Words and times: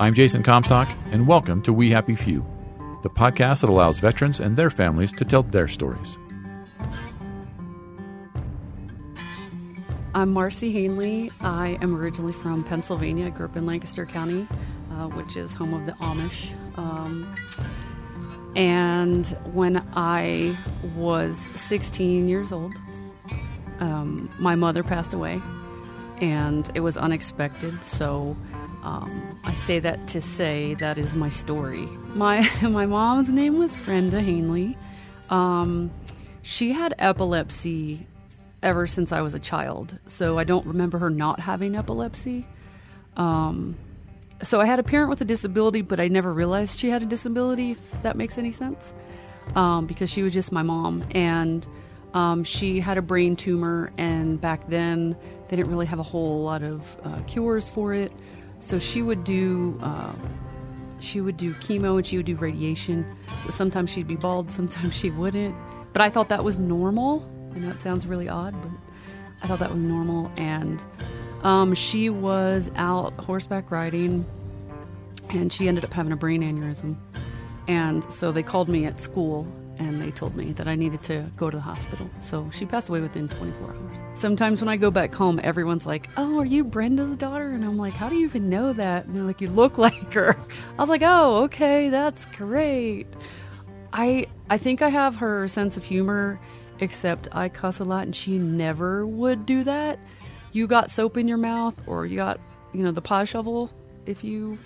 I'm 0.00 0.14
Jason 0.14 0.42
Comstock, 0.42 0.90
and 1.12 1.26
welcome 1.26 1.60
to 1.60 1.74
We 1.74 1.90
Happy 1.90 2.16
Few, 2.16 2.42
the 3.02 3.10
podcast 3.10 3.60
that 3.60 3.68
allows 3.68 3.98
veterans 3.98 4.40
and 4.40 4.56
their 4.56 4.70
families 4.70 5.12
to 5.12 5.26
tell 5.26 5.42
their 5.42 5.68
stories. 5.68 6.16
I'm 10.14 10.32
Marcy 10.32 10.72
Hanley. 10.72 11.30
I 11.42 11.76
am 11.82 11.94
originally 11.94 12.32
from 12.32 12.64
Pennsylvania. 12.64 13.26
I 13.26 13.28
grew 13.28 13.44
up 13.44 13.56
in 13.56 13.66
Lancaster 13.66 14.06
County, 14.06 14.48
uh, 14.92 15.08
which 15.08 15.36
is 15.36 15.52
home 15.52 15.74
of 15.74 15.84
the 15.84 15.92
Amish. 15.92 16.48
Um, 16.78 17.36
and 18.56 19.26
when 19.52 19.86
I 19.92 20.56
was 20.96 21.36
16 21.56 22.26
years 22.26 22.54
old, 22.54 22.72
um, 23.80 24.30
my 24.38 24.54
mother 24.54 24.82
passed 24.82 25.12
away, 25.12 25.42
and 26.22 26.70
it 26.74 26.80
was 26.80 26.96
unexpected. 26.96 27.84
So 27.84 28.34
um, 28.82 29.38
I 29.44 29.54
say 29.54 29.78
that 29.78 30.08
to 30.08 30.20
say 30.20 30.74
that 30.74 30.96
is 30.96 31.14
my 31.14 31.28
story. 31.28 31.86
My 32.14 32.48
my 32.62 32.86
mom's 32.86 33.28
name 33.28 33.58
was 33.58 33.76
Brenda 33.76 34.20
Hanley. 34.20 34.76
Um, 35.28 35.90
she 36.42 36.72
had 36.72 36.94
epilepsy 36.98 38.06
ever 38.62 38.86
since 38.86 39.12
I 39.12 39.20
was 39.20 39.34
a 39.34 39.38
child, 39.38 39.98
so 40.06 40.38
I 40.38 40.44
don't 40.44 40.66
remember 40.66 40.98
her 40.98 41.10
not 41.10 41.40
having 41.40 41.76
epilepsy. 41.76 42.46
Um, 43.16 43.76
so 44.42 44.60
I 44.60 44.66
had 44.66 44.78
a 44.78 44.82
parent 44.82 45.10
with 45.10 45.20
a 45.20 45.24
disability, 45.24 45.82
but 45.82 46.00
I 46.00 46.08
never 46.08 46.32
realized 46.32 46.78
she 46.78 46.88
had 46.88 47.02
a 47.02 47.06
disability. 47.06 47.72
If 47.72 48.02
that 48.02 48.16
makes 48.16 48.38
any 48.38 48.52
sense, 48.52 48.92
um, 49.54 49.86
because 49.86 50.10
she 50.10 50.22
was 50.22 50.32
just 50.32 50.52
my 50.52 50.62
mom, 50.62 51.04
and 51.10 51.66
um, 52.14 52.44
she 52.44 52.80
had 52.80 52.96
a 52.96 53.02
brain 53.02 53.36
tumor, 53.36 53.92
and 53.98 54.40
back 54.40 54.66
then 54.68 55.16
they 55.48 55.56
didn't 55.56 55.70
really 55.70 55.86
have 55.86 55.98
a 55.98 56.04
whole 56.04 56.42
lot 56.42 56.62
of 56.62 56.96
uh, 57.04 57.20
cures 57.26 57.68
for 57.68 57.92
it. 57.92 58.12
So 58.60 58.78
she 58.78 59.02
would 59.02 59.24
do 59.24 59.78
uh, 59.82 60.12
she 61.00 61.20
would 61.20 61.36
do 61.36 61.54
chemo 61.54 61.96
and 61.96 62.06
she 62.06 62.16
would 62.16 62.26
do 62.26 62.36
radiation. 62.36 63.04
So 63.44 63.50
sometimes 63.50 63.90
she'd 63.90 64.06
be 64.06 64.16
bald, 64.16 64.50
sometimes 64.50 64.94
she 64.94 65.10
wouldn't. 65.10 65.54
But 65.92 66.02
I 66.02 66.10
thought 66.10 66.28
that 66.28 66.44
was 66.44 66.58
normal. 66.58 67.28
I 67.54 67.58
know 67.58 67.70
it 67.70 67.82
sounds 67.82 68.06
really 68.06 68.28
odd, 68.28 68.54
but 68.62 68.70
I 69.42 69.46
thought 69.46 69.58
that 69.58 69.70
was 69.70 69.80
normal. 69.80 70.30
And 70.36 70.80
um, 71.42 71.74
she 71.74 72.10
was 72.10 72.70
out 72.76 73.14
horseback 73.14 73.70
riding, 73.70 74.24
and 75.30 75.52
she 75.52 75.66
ended 75.66 75.84
up 75.84 75.92
having 75.92 76.12
a 76.12 76.16
brain 76.16 76.42
aneurysm. 76.42 76.96
And 77.66 78.04
so 78.12 78.30
they 78.30 78.42
called 78.42 78.68
me 78.68 78.84
at 78.84 79.00
school 79.00 79.50
and 79.80 80.00
they 80.00 80.10
told 80.10 80.36
me 80.36 80.52
that 80.52 80.68
I 80.68 80.74
needed 80.74 81.02
to 81.04 81.28
go 81.36 81.48
to 81.48 81.56
the 81.56 81.62
hospital. 81.62 82.08
So 82.20 82.48
she 82.52 82.66
passed 82.66 82.90
away 82.90 83.00
within 83.00 83.28
24 83.28 83.68
hours. 83.70 83.98
Sometimes 84.14 84.60
when 84.60 84.68
I 84.68 84.76
go 84.76 84.90
back 84.90 85.14
home, 85.14 85.40
everyone's 85.42 85.86
like, 85.86 86.10
Oh, 86.18 86.38
are 86.38 86.44
you 86.44 86.64
Brenda's 86.64 87.16
daughter? 87.16 87.50
And 87.50 87.64
I'm 87.64 87.78
like, 87.78 87.94
How 87.94 88.10
do 88.10 88.16
you 88.16 88.26
even 88.26 88.50
know 88.50 88.74
that? 88.74 89.06
And 89.06 89.16
they're 89.16 89.24
like, 89.24 89.40
You 89.40 89.48
look 89.48 89.78
like 89.86 90.12
her. 90.12 90.36
I 90.78 90.82
was 90.82 90.90
like, 90.90 91.02
Oh, 91.02 91.44
okay, 91.44 91.88
that's 91.88 92.26
great. 92.36 93.06
I 93.92 94.26
I 94.50 94.58
think 94.58 94.82
I 94.82 94.90
have 94.90 95.16
her 95.16 95.48
sense 95.48 95.78
of 95.78 95.84
humor, 95.84 96.38
except 96.80 97.28
I 97.32 97.48
cuss 97.48 97.80
a 97.80 97.84
lot 97.84 98.02
and 98.04 98.14
she 98.14 98.36
never 98.36 99.06
would 99.06 99.46
do 99.46 99.64
that. 99.64 99.98
You 100.52 100.66
got 100.66 100.90
soap 100.90 101.16
in 101.16 101.26
your 101.26 101.38
mouth 101.38 101.74
or 101.86 102.04
you 102.04 102.16
got, 102.16 102.38
you 102.74 102.82
know, 102.82 102.92
the 102.92 103.02
pie 103.02 103.24
shovel 103.24 103.70
if 104.04 104.22
you 104.22 104.58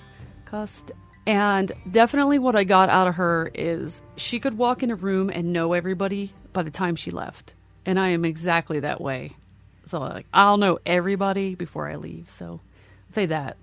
cussed. 0.45 0.91
And 1.27 1.73
definitely 1.91 2.39
what 2.39 2.55
I 2.55 2.65
got 2.65 2.89
out 2.91 3.09
of 3.09 3.15
her 3.15 3.51
is 3.55 4.03
she 4.17 4.39
could 4.39 4.59
walk 4.59 4.83
in 4.83 4.91
a 4.91 4.95
room 4.95 5.31
and 5.31 5.53
know 5.53 5.73
everybody 5.73 6.33
by 6.53 6.63
the 6.63 6.71
time 6.71 6.97
she 6.97 7.11
left. 7.11 7.55
And 7.87 7.99
I 7.99 8.09
am 8.09 8.25
exactly 8.25 8.81
that 8.81 9.01
way. 9.01 9.37
So 9.87 10.01
like 10.01 10.27
I'll 10.33 10.57
know 10.57 10.79
everybody 10.85 11.55
before 11.55 11.89
I 11.89 11.97
leave. 11.97 12.31
So 12.31 12.61
I'd 13.09 13.15
say 13.15 13.27
that. 13.27 13.57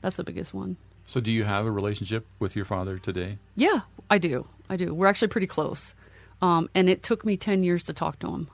That's 0.00 0.16
the 0.16 0.24
biggest 0.24 0.54
one. 0.54 0.76
So, 1.08 1.20
do 1.20 1.30
you 1.30 1.44
have 1.44 1.66
a 1.66 1.70
relationship 1.70 2.26
with 2.40 2.56
your 2.56 2.64
father 2.64 2.98
today? 2.98 3.38
Yeah, 3.54 3.82
I 4.10 4.18
do. 4.18 4.48
I 4.68 4.76
do. 4.76 4.92
We're 4.92 5.06
actually 5.06 5.28
pretty 5.28 5.46
close. 5.46 5.94
Um, 6.42 6.68
and 6.74 6.88
it 6.88 7.02
took 7.02 7.24
me 7.24 7.36
10 7.36 7.62
years 7.62 7.84
to 7.84 7.92
talk 7.92 8.18
to 8.20 8.28
him. 8.28 8.48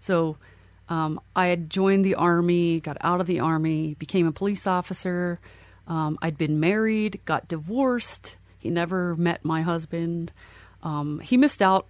So 0.00 0.36
um, 0.88 1.20
I 1.34 1.46
had 1.48 1.68
joined 1.68 2.04
the 2.04 2.14
Army, 2.14 2.80
got 2.80 2.96
out 3.00 3.20
of 3.20 3.26
the 3.26 3.40
Army, 3.40 3.94
became 3.94 4.26
a 4.26 4.32
police 4.32 4.66
officer. 4.66 5.40
Um, 5.88 6.18
I'd 6.22 6.38
been 6.38 6.60
married, 6.60 7.20
got 7.24 7.48
divorced. 7.48 8.36
He 8.58 8.70
never 8.70 9.16
met 9.16 9.44
my 9.44 9.62
husband. 9.62 10.32
Um, 10.82 11.18
he 11.20 11.36
missed 11.36 11.62
out 11.62 11.86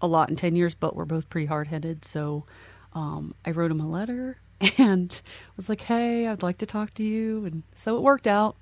a 0.00 0.06
lot 0.06 0.28
in 0.28 0.36
10 0.36 0.56
years, 0.56 0.74
but 0.74 0.94
we're 0.94 1.04
both 1.04 1.30
pretty 1.30 1.46
hard 1.46 1.68
headed. 1.68 2.04
So 2.04 2.44
um, 2.92 3.34
I 3.46 3.52
wrote 3.52 3.70
him 3.70 3.80
a 3.80 3.88
letter 3.88 4.36
and 4.78 5.18
was 5.56 5.68
like, 5.68 5.82
hey, 5.82 6.26
I'd 6.26 6.42
like 6.42 6.58
to 6.58 6.66
talk 6.66 6.92
to 6.94 7.04
you. 7.04 7.44
And 7.46 7.62
so 7.74 7.96
it 7.96 8.02
worked 8.02 8.26
out. 8.26 8.56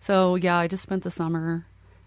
So 0.00 0.34
yeah, 0.34 0.56
I 0.56 0.66
just 0.66 0.82
spent 0.82 1.02
the 1.02 1.10
summer 1.10 1.66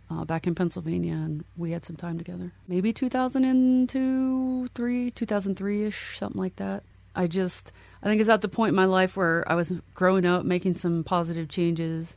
uh, 0.10 0.26
back 0.26 0.48
in 0.48 0.56
Pennsylvania 0.56 1.14
and 1.14 1.46
we 1.56 1.72
had 1.72 1.86
some 1.86 1.96
time 1.96 2.18
together. 2.18 2.52
Maybe 2.68 2.92
2002, 2.92 4.70
3, 4.74 5.12
2003 5.12 5.84
ish, 5.84 6.18
something 6.18 6.42
like 6.42 6.56
that. 6.56 6.84
I 7.16 7.28
just, 7.28 7.72
I 8.02 8.08
think 8.08 8.20
it's 8.20 8.30
at 8.30 8.42
the 8.42 8.48
point 8.48 8.70
in 8.70 8.76
my 8.76 8.86
life 8.86 9.16
where 9.16 9.44
I 9.52 9.56
was 9.56 9.72
growing 9.94 10.26
up, 10.26 10.46
making 10.46 10.76
some 10.76 11.04
positive 11.04 11.48
changes, 11.48 12.16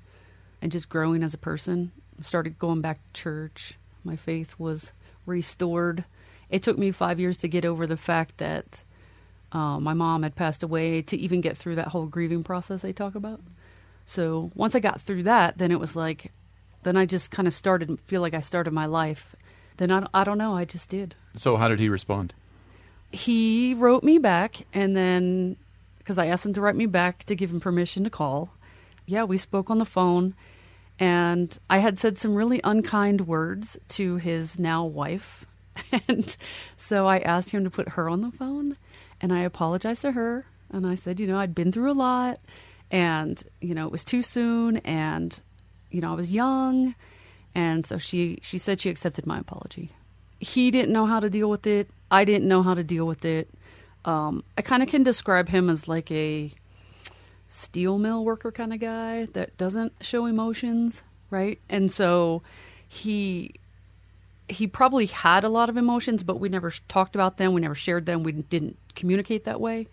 and 0.62 0.72
just 0.72 0.88
growing 0.88 1.22
as 1.22 1.34
a 1.34 1.38
person. 1.38 1.92
Started 2.20 2.58
going 2.58 2.80
back 2.80 2.98
to 3.02 3.20
church. 3.20 3.74
My 4.04 4.16
faith 4.16 4.54
was 4.58 4.92
restored. 5.26 6.04
It 6.48 6.62
took 6.62 6.78
me 6.78 6.90
five 6.92 7.20
years 7.20 7.36
to 7.38 7.48
get 7.48 7.64
over 7.64 7.86
the 7.86 7.96
fact 7.96 8.38
that 8.38 8.84
uh, 9.52 9.78
my 9.80 9.94
mom 9.94 10.22
had 10.22 10.34
passed 10.34 10.62
away 10.62 11.02
to 11.02 11.16
even 11.16 11.40
get 11.40 11.56
through 11.56 11.74
that 11.76 11.88
whole 11.88 12.06
grieving 12.06 12.42
process 12.42 12.82
they 12.82 12.92
talk 12.92 13.14
about. 13.14 13.40
So 14.06 14.50
once 14.54 14.74
I 14.74 14.80
got 14.80 15.00
through 15.00 15.24
that, 15.24 15.58
then 15.58 15.70
it 15.70 15.80
was 15.80 15.96
like, 15.96 16.32
then 16.84 16.96
I 16.96 17.06
just 17.06 17.30
kind 17.30 17.48
of 17.48 17.54
started 17.54 17.98
feel 18.06 18.20
like 18.20 18.34
I 18.34 18.40
started 18.40 18.72
my 18.72 18.87
life. 18.87 19.34
Then 19.76 19.90
I, 19.90 20.06
I 20.14 20.25
don't 20.25 20.38
know, 20.38 20.56
I 20.56 20.64
just 20.64 20.88
did. 20.88 21.16
So, 21.34 21.56
how 21.56 21.69
did 21.69 21.81
he 21.81 21.88
respond? 21.88 22.32
He 23.12 23.75
wrote 23.75 24.03
me 24.03 24.19
back 24.19 24.67
and 24.73 24.97
then 24.97 25.56
because 25.99 26.19
I 26.19 26.26
asked 26.26 26.47
him 26.47 26.53
to 26.55 26.61
write 26.61 26.76
me 26.76 26.87
back 26.87 27.25
to 27.25 27.35
give 27.35 27.50
him 27.50 27.61
permission 27.61 28.05
to 28.05 28.11
call. 28.11 28.50
Yeah, 29.06 29.25
we 29.25 29.38
spoke 29.38 29.70
on 29.70 29.79
the 29.79 29.85
phone 29.85 30.35
and 30.99 31.58
I 31.69 31.79
had 31.79 31.99
said 31.99 32.19
some 32.19 32.35
really 32.35 32.61
unkind 32.62 33.26
words 33.26 33.79
to 33.91 34.17
his 34.17 34.58
now 34.58 34.85
wife. 34.85 35.44
And 36.08 36.35
so 36.76 37.06
I 37.06 37.19
asked 37.19 37.50
him 37.50 37.64
to 37.64 37.70
put 37.70 37.91
her 37.91 38.08
on 38.08 38.23
the 38.23 38.31
phone 38.31 38.79
and 39.20 39.32
I 39.32 39.41
apologized 39.41 40.02
to 40.02 40.12
her 40.12 40.47
and 40.70 40.87
I 40.87 40.94
said, 40.94 41.20
you 41.20 41.26
know, 41.26 41.38
I'd 41.38 41.55
been 41.55 41.70
through 41.70 41.91
a 41.91 41.93
lot 41.93 42.38
and, 42.91 43.43
you 43.61 43.75
know, 43.75 43.85
it 43.87 43.93
was 43.93 44.05
too 44.05 44.23
soon 44.23 44.79
and 44.79 45.38
you 45.91 46.00
know, 46.00 46.12
I 46.12 46.14
was 46.14 46.32
young 46.32 46.94
and 47.55 47.87
so 47.87 47.99
she 47.99 48.38
she 48.43 48.59
said 48.59 48.81
she 48.81 48.91
accepted 48.91 49.26
my 49.26 49.38
apology. 49.38 49.91
He 50.38 50.70
didn't 50.70 50.93
know 50.93 51.06
how 51.06 51.20
to 51.20 51.31
deal 51.31 51.49
with 51.49 51.67
it. 51.67 51.88
I 52.11 52.25
didn't 52.25 52.49
know 52.49 52.62
how 52.62 52.75
to 52.75 52.85
deal 52.85 53.06
with 53.06 53.25
it. 53.25 53.49
Um, 54.05 54.44
I 54.56 54.62
kind 54.62 54.82
of 54.82 54.88
can 54.88 55.03
describe 55.03 55.49
him 55.49 55.69
as 55.69 55.88
like 55.88 56.11
a 56.11 56.53
steel 57.49 57.99
mill 57.99 58.25
worker 58.25 58.53
kind 58.53 58.73
of 58.73 58.81
guy 58.81 59.26
that 59.32 59.56
doesn't 59.56 59.93
show 60.00 60.26
emotions, 60.26 61.03
right? 61.31 61.58
And 61.69 61.91
so 61.91 62.43
he 62.88 63.55
he 64.49 64.69
probably 64.69 65.06
had 65.06 65.43
a 65.43 65.49
lot 65.49 65.69
of 65.69 65.76
emotions, 65.76 66.23
but 66.23 66.38
we 66.38 66.49
never 66.49 66.73
talked 66.87 67.17
about 67.17 67.37
them. 67.37 67.53
We 67.53 67.61
never 67.61 67.75
shared 67.75 68.06
them. 68.06 68.23
We 68.23 68.31
didn't 68.31 68.79
communicate 68.94 69.44
that 69.44 69.61
way. 69.61 69.88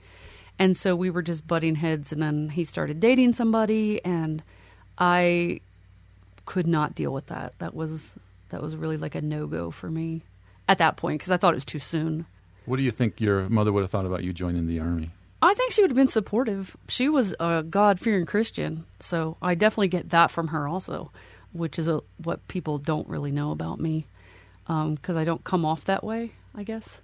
And 0.59 0.77
so 0.77 0.95
we 0.95 1.09
were 1.09 1.23
just 1.23 1.47
butting 1.47 1.75
heads. 1.75 2.11
And 2.11 2.21
then 2.21 2.49
he 2.49 2.63
started 2.63 2.99
dating 2.99 3.33
somebody, 3.33 4.03
and 4.05 4.43
I 4.99 5.61
could 6.45 6.67
not 6.67 6.93
deal 6.93 7.11
with 7.11 7.27
that. 7.27 7.57
That 7.57 7.73
was 7.73 8.11
that 8.49 8.61
was 8.61 8.75
really 8.75 8.97
like 8.97 9.15
a 9.15 9.21
no 9.21 9.47
go 9.47 9.71
for 9.71 9.89
me 9.89 10.21
at 10.67 10.77
that 10.77 10.97
point 10.97 11.19
because 11.19 11.31
I 11.31 11.37
thought 11.37 11.53
it 11.53 11.57
was 11.57 11.65
too 11.65 11.79
soon. 11.79 12.25
What 12.65 12.77
do 12.77 12.83
you 12.83 12.91
think 12.91 13.19
your 13.19 13.49
mother 13.49 13.71
would 13.71 13.81
have 13.81 13.91
thought 13.91 14.05
about 14.05 14.23
you 14.23 14.33
joining 14.33 14.67
the 14.67 14.79
army? 14.79 15.11
I 15.41 15.53
think 15.53 15.73
she 15.73 15.81
would 15.81 15.91
have 15.91 15.97
been 15.97 16.07
supportive. 16.07 16.77
She 16.87 17.09
was 17.09 17.35
a 17.39 17.63
God 17.63 17.99
fearing 17.99 18.25
Christian, 18.25 18.85
so 19.01 19.35
I 19.41 19.55
definitely 19.55 19.89
get 19.89 20.11
that 20.11 20.31
from 20.31 20.47
her 20.47 20.67
also, 20.67 21.11
which 21.51 21.77
is 21.77 21.89
a, 21.89 21.99
what 22.23 22.47
people 22.47 22.77
don't 22.77 23.09
really 23.09 23.31
know 23.31 23.51
about 23.51 23.79
me 23.79 24.05
because 24.65 25.09
um, 25.09 25.17
I 25.17 25.25
don't 25.25 25.43
come 25.43 25.65
off 25.65 25.85
that 25.85 26.03
way, 26.03 26.31
I 26.55 26.63
guess. 26.63 27.01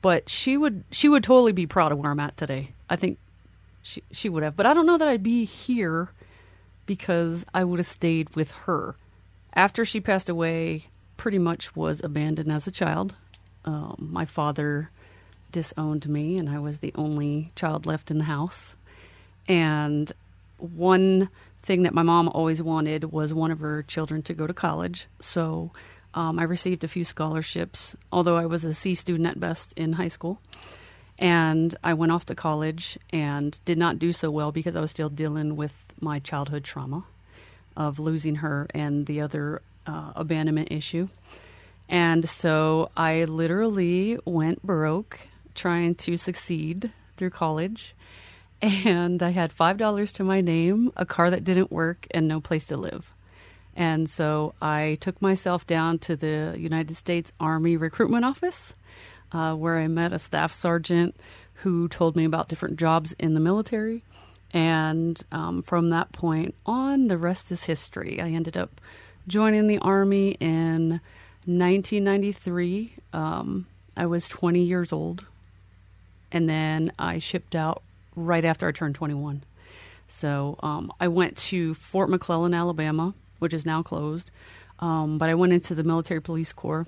But 0.00 0.28
she 0.28 0.56
would 0.56 0.84
she 0.90 1.08
would 1.08 1.24
totally 1.24 1.52
be 1.52 1.66
proud 1.66 1.92
of 1.92 1.98
where 1.98 2.10
I'm 2.10 2.20
at 2.20 2.36
today. 2.36 2.70
I 2.88 2.96
think 2.96 3.18
she 3.82 4.02
she 4.12 4.28
would 4.28 4.42
have, 4.42 4.56
but 4.56 4.66
I 4.66 4.74
don't 4.74 4.86
know 4.86 4.98
that 4.98 5.08
I'd 5.08 5.22
be 5.22 5.44
here 5.44 6.10
because 6.86 7.44
I 7.52 7.64
would 7.64 7.78
have 7.78 7.86
stayed 7.86 8.34
with 8.34 8.50
her. 8.50 8.96
After 9.54 9.84
she 9.84 10.00
passed 10.00 10.28
away, 10.28 10.86
pretty 11.16 11.38
much 11.38 11.74
was 11.76 12.02
abandoned 12.02 12.50
as 12.52 12.66
a 12.66 12.70
child. 12.70 13.14
Um, 13.64 14.08
my 14.12 14.24
father 14.24 14.90
disowned 15.52 16.08
me, 16.08 16.36
and 16.36 16.50
I 16.50 16.58
was 16.58 16.78
the 16.78 16.92
only 16.96 17.50
child 17.54 17.86
left 17.86 18.10
in 18.10 18.18
the 18.18 18.24
house. 18.24 18.74
And 19.48 20.10
one 20.58 21.28
thing 21.62 21.82
that 21.84 21.94
my 21.94 22.02
mom 22.02 22.28
always 22.28 22.62
wanted 22.62 23.12
was 23.12 23.32
one 23.32 23.50
of 23.50 23.60
her 23.60 23.82
children 23.82 24.22
to 24.22 24.34
go 24.34 24.46
to 24.46 24.54
college. 24.54 25.06
So 25.20 25.72
um, 26.12 26.38
I 26.38 26.44
received 26.44 26.84
a 26.84 26.88
few 26.88 27.04
scholarships, 27.04 27.96
although 28.12 28.36
I 28.36 28.46
was 28.46 28.64
a 28.64 28.74
C 28.74 28.94
student 28.94 29.28
at 29.28 29.40
best 29.40 29.72
in 29.76 29.94
high 29.94 30.08
school. 30.08 30.40
And 31.18 31.74
I 31.84 31.94
went 31.94 32.12
off 32.12 32.26
to 32.26 32.34
college 32.34 32.98
and 33.10 33.58
did 33.64 33.78
not 33.78 33.98
do 33.98 34.12
so 34.12 34.30
well 34.30 34.52
because 34.52 34.76
I 34.76 34.80
was 34.80 34.90
still 34.90 35.08
dealing 35.08 35.56
with 35.56 35.84
my 36.00 36.18
childhood 36.18 36.64
trauma 36.64 37.04
of 37.76 37.98
losing 37.98 38.36
her 38.36 38.66
and 38.74 39.06
the 39.06 39.20
other 39.20 39.62
uh, 39.86 40.12
abandonment 40.16 40.68
issue. 40.70 41.08
And 41.88 42.28
so 42.28 42.90
I 42.96 43.24
literally 43.24 44.18
went 44.24 44.62
broke 44.62 45.20
trying 45.54 45.94
to 45.96 46.16
succeed 46.16 46.92
through 47.16 47.30
college. 47.30 47.94
And 48.62 49.22
I 49.22 49.30
had 49.30 49.54
$5 49.54 50.12
to 50.14 50.24
my 50.24 50.40
name, 50.40 50.90
a 50.96 51.04
car 51.04 51.28
that 51.30 51.44
didn't 51.44 51.70
work, 51.70 52.06
and 52.12 52.26
no 52.26 52.40
place 52.40 52.66
to 52.68 52.78
live. 52.78 53.12
And 53.76 54.08
so 54.08 54.54
I 54.62 54.96
took 55.00 55.20
myself 55.20 55.66
down 55.66 55.98
to 56.00 56.16
the 56.16 56.54
United 56.56 56.96
States 56.96 57.32
Army 57.38 57.76
Recruitment 57.76 58.24
Office, 58.24 58.74
uh, 59.32 59.54
where 59.54 59.78
I 59.78 59.88
met 59.88 60.12
a 60.12 60.18
staff 60.18 60.52
sergeant 60.52 61.16
who 61.54 61.88
told 61.88 62.16
me 62.16 62.24
about 62.24 62.48
different 62.48 62.78
jobs 62.78 63.12
in 63.18 63.34
the 63.34 63.40
military. 63.40 64.02
And 64.52 65.20
um, 65.32 65.62
from 65.62 65.90
that 65.90 66.12
point 66.12 66.54
on, 66.64 67.08
the 67.08 67.18
rest 67.18 67.50
is 67.50 67.64
history. 67.64 68.20
I 68.20 68.30
ended 68.30 68.56
up 68.56 68.80
joining 69.26 69.66
the 69.66 69.78
Army 69.78 70.32
in 70.40 71.00
1993. 71.46 72.94
Um, 73.12 73.66
I 73.96 74.06
was 74.06 74.28
20 74.28 74.60
years 74.60 74.92
old. 74.92 75.26
And 76.32 76.48
then 76.48 76.92
I 76.98 77.20
shipped 77.20 77.54
out 77.54 77.82
right 78.16 78.44
after 78.44 78.66
I 78.66 78.72
turned 78.72 78.96
21. 78.96 79.44
So 80.08 80.58
um, 80.62 80.92
I 81.00 81.08
went 81.08 81.36
to 81.36 81.74
Fort 81.74 82.10
McClellan, 82.10 82.54
Alabama, 82.54 83.14
which 83.38 83.54
is 83.54 83.64
now 83.64 83.82
closed. 83.82 84.30
Um, 84.80 85.18
but 85.18 85.30
I 85.30 85.34
went 85.34 85.52
into 85.52 85.74
the 85.74 85.84
military 85.84 86.20
police 86.20 86.52
corps. 86.52 86.86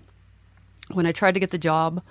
When 0.92 1.06
I 1.06 1.12
tried 1.12 1.34
to 1.34 1.40
get 1.40 1.50
the 1.50 1.58
job 1.58 2.02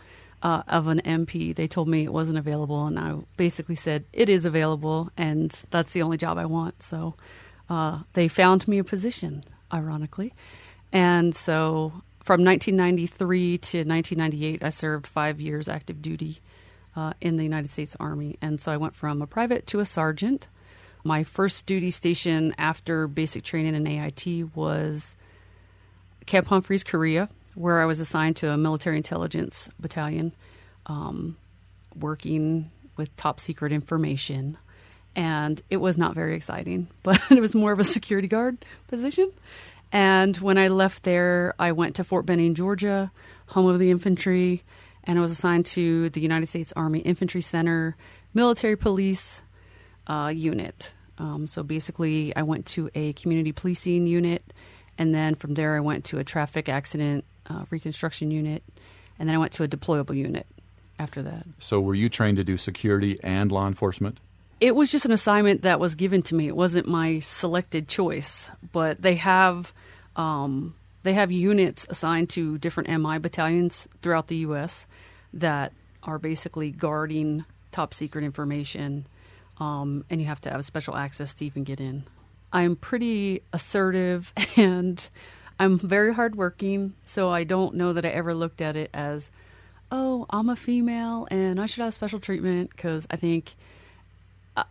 uh, 0.42 0.64
of 0.68 0.88
an 0.88 1.02
MP, 1.02 1.54
they 1.54 1.68
told 1.68 1.88
me 1.88 2.04
it 2.04 2.14
wasn't 2.14 2.38
available, 2.38 2.86
and 2.86 3.00
I 3.00 3.16
basically 3.38 3.76
said 3.76 4.06
it 4.14 4.30
is 4.30 4.46
available, 4.46 5.10
and 5.18 5.52
that's 5.72 5.94
the 5.94 6.02
only 6.02 6.18
job 6.18 6.38
I 6.38 6.46
want. 6.46 6.84
So 6.84 7.16
uh, 7.70 8.04
they 8.14 8.28
found 8.28 8.68
me 8.68 8.78
a 8.78 8.84
position, 8.84 9.44
ironically, 9.76 10.34
and 10.92 11.36
so 11.36 11.92
from 12.24 12.44
1993 12.44 13.58
to 13.60 13.78
1998, 13.84 14.64
I 14.64 14.70
served 14.70 15.06
five 15.06 15.40
years 15.40 15.70
active 15.70 16.02
duty 16.02 16.40
uh, 16.96 17.14
in 17.22 17.38
the 17.38 17.44
United 17.44 17.70
States 17.70 17.96
Army, 18.00 18.38
and 18.42 18.60
so 18.60 18.72
I 18.72 18.78
went 18.78 18.96
from 18.96 19.22
a 19.22 19.28
private 19.28 19.68
to 19.68 19.80
a 19.80 19.86
sergeant. 19.86 20.48
My 21.04 21.24
first 21.24 21.68
duty 21.68 21.92
station 21.92 22.56
after 22.58 23.08
basic 23.08 23.44
training 23.44 23.76
in 23.76 23.86
AIT 23.86 24.56
was 24.56 25.16
Camp 26.26 26.48
Humphreys, 26.48 26.84
Korea, 26.84 27.30
where 27.54 27.80
I 27.80 27.86
was 27.86 28.00
assigned 28.00 28.38
to 28.38 28.50
a 28.50 28.58
military 28.58 28.98
intelligence 28.98 29.70
battalion, 29.80 30.34
um, 30.88 31.38
working 31.96 32.72
with 32.98 33.16
top 33.18 33.40
secret 33.40 33.72
information. 33.72 34.58
And 35.16 35.62
it 35.70 35.78
was 35.78 35.98
not 35.98 36.14
very 36.14 36.36
exciting, 36.36 36.88
but 37.04 37.22
it 37.32 37.40
was 37.42 37.56
more 37.56 37.72
of 37.72 37.80
a 37.80 37.84
security 37.84 38.28
guard 38.28 38.58
position. 38.88 39.32
And 39.92 40.36
when 40.38 40.58
I 40.58 40.68
left 40.68 41.04
there, 41.04 41.54
I 41.58 41.72
went 41.72 41.96
to 41.96 42.04
Fort 42.04 42.26
Benning, 42.26 42.54
Georgia, 42.54 43.12
home 43.48 43.68
of 43.68 43.80
the 43.80 43.92
infantry, 43.92 44.64
and 45.04 45.18
I 45.18 45.22
was 45.22 45.32
assigned 45.32 45.68
to 45.68 46.10
the 46.10 46.20
United 46.20 46.48
States 46.48 46.74
Army 46.76 47.00
Infantry 47.00 47.42
Center 47.42 47.96
Military 48.34 48.76
Police 48.76 49.44
uh, 50.08 50.32
Unit. 50.36 50.94
Um, 51.18 51.48
so 51.48 51.64
basically, 51.64 52.36
I 52.36 52.42
went 52.42 52.66
to 52.68 52.90
a 52.94 53.14
community 53.14 53.52
policing 53.52 54.08
unit, 54.08 54.44
and 54.98 55.16
then 55.16 55.36
from 55.36 55.54
there, 55.54 55.76
I 55.76 55.80
went 55.80 56.06
to 56.06 56.20
a 56.20 56.24
traffic 56.24 56.68
accident 56.68 57.24
uh, 57.50 57.66
reconstruction 57.70 58.32
unit, 58.32 58.64
and 59.18 59.30
then 59.30 59.36
I 59.36 59.40
went 59.40 59.54
to 59.54 59.64
a 59.64 59.68
deployable 59.68 60.16
unit 60.16 60.46
after 61.00 61.22
that. 61.24 61.46
So, 61.60 61.80
were 61.80 61.96
you 61.96 62.10
trained 62.10 62.38
to 62.38 62.44
do 62.44 62.58
security 62.58 63.18
and 63.24 63.52
law 63.52 63.68
enforcement? 63.68 64.20
It 64.60 64.76
was 64.76 64.92
just 64.92 65.06
an 65.06 65.12
assignment 65.12 65.64
that 65.64 65.80
was 65.80 65.96
given 65.96 66.22
to 66.24 66.36
me. 66.36 66.48
It 66.48 66.56
wasn't 66.56 66.88
my 66.88 67.20
selected 67.20 67.88
choice, 67.88 68.50
but 68.72 69.02
they 69.02 69.16
have 69.16 69.74
um, 70.16 70.76
they 71.04 71.14
have 71.14 71.32
units 71.32 71.86
assigned 71.90 72.30
to 72.32 72.58
different 72.58 72.90
MI 72.90 73.20
battalions 73.20 73.88
throughout 74.02 74.28
the 74.28 74.38
U.S. 74.38 74.88
that 75.34 75.74
are 76.04 76.18
basically 76.18 76.72
guarding 76.72 77.46
top 77.72 77.94
secret 77.94 78.24
information, 78.24 79.06
um, 79.60 80.06
and 80.10 80.22
you 80.22 80.28
have 80.28 80.42
to 80.42 80.50
have 80.50 80.64
special 80.64 80.96
access 80.96 81.34
to 81.36 81.46
even 81.46 81.64
get 81.64 81.82
in. 81.82 82.04
I'm 82.54 82.78
pretty 82.78 83.42
assertive 83.52 84.32
and 84.56 85.08
I'm 85.60 85.78
very 85.78 86.14
hardworking, 86.14 86.94
so 87.06 87.30
I 87.30 87.44
don't 87.44 87.76
know 87.76 87.94
that 87.94 88.06
I 88.06 88.10
ever 88.10 88.34
looked 88.34 88.62
at 88.62 88.76
it 88.76 88.90
as, 88.94 89.30
oh, 89.92 90.26
I'm 90.30 90.50
a 90.50 90.56
female 90.56 91.28
and 91.30 91.60
I 91.60 91.66
should 91.66 91.84
have 91.84 91.94
special 91.94 92.20
treatment 92.20 92.70
because 92.72 93.06
I 93.12 93.18
think 93.18 93.56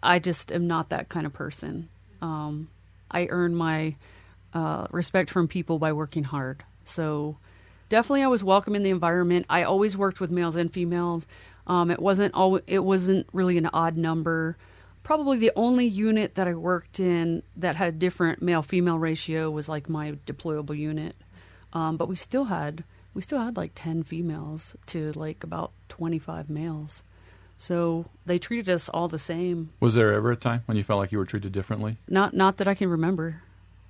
I 0.02 0.18
just 0.18 0.50
am 0.52 0.66
not 0.66 0.90
that 0.90 1.08
kind 1.08 1.26
of 1.26 1.32
person. 1.32 1.88
Um, 2.22 2.68
I 3.10 3.26
earn 3.30 3.54
my 3.54 3.96
uh, 4.52 4.86
respect 4.90 5.30
from 5.30 5.48
people 5.48 5.78
by 5.78 5.92
working 5.92 6.24
hard. 6.24 6.64
So 6.84 7.36
definitely, 7.88 8.22
I 8.22 8.28
was 8.28 8.42
welcome 8.44 8.74
in 8.74 8.82
the 8.82 8.90
environment. 8.90 9.46
I 9.50 9.64
always 9.64 9.96
worked 9.96 10.20
with 10.20 10.30
males 10.30 10.56
and 10.56 10.72
females. 10.72 11.26
Um, 11.66 11.90
it 11.90 12.00
wasn't 12.00 12.34
all. 12.34 12.60
It 12.66 12.80
wasn't 12.80 13.26
really 13.32 13.58
an 13.58 13.68
odd 13.72 13.96
number. 13.96 14.56
Probably 15.02 15.36
the 15.36 15.52
only 15.54 15.86
unit 15.86 16.34
that 16.36 16.48
I 16.48 16.54
worked 16.54 16.98
in 16.98 17.42
that 17.56 17.76
had 17.76 17.88
a 17.88 17.96
different 17.96 18.40
male 18.40 18.62
female 18.62 18.98
ratio 18.98 19.50
was 19.50 19.68
like 19.68 19.88
my 19.88 20.12
deployable 20.26 20.76
unit. 20.76 21.14
Um, 21.74 21.96
but 21.96 22.08
we 22.08 22.16
still 22.16 22.44
had 22.44 22.84
we 23.12 23.22
still 23.22 23.40
had 23.40 23.56
like 23.56 23.72
ten 23.74 24.02
females 24.02 24.76
to 24.86 25.12
like 25.12 25.44
about 25.44 25.72
twenty 25.88 26.18
five 26.18 26.48
males. 26.48 27.02
So 27.58 28.06
they 28.26 28.38
treated 28.38 28.68
us 28.68 28.88
all 28.88 29.08
the 29.08 29.18
same. 29.18 29.70
Was 29.80 29.94
there 29.94 30.12
ever 30.12 30.32
a 30.32 30.36
time 30.36 30.62
when 30.66 30.76
you 30.76 30.84
felt 30.84 30.98
like 30.98 31.12
you 31.12 31.18
were 31.18 31.24
treated 31.24 31.52
differently? 31.52 31.96
Not 32.08 32.34
not 32.34 32.58
that 32.58 32.68
I 32.68 32.74
can 32.74 32.88
remember, 32.88 33.42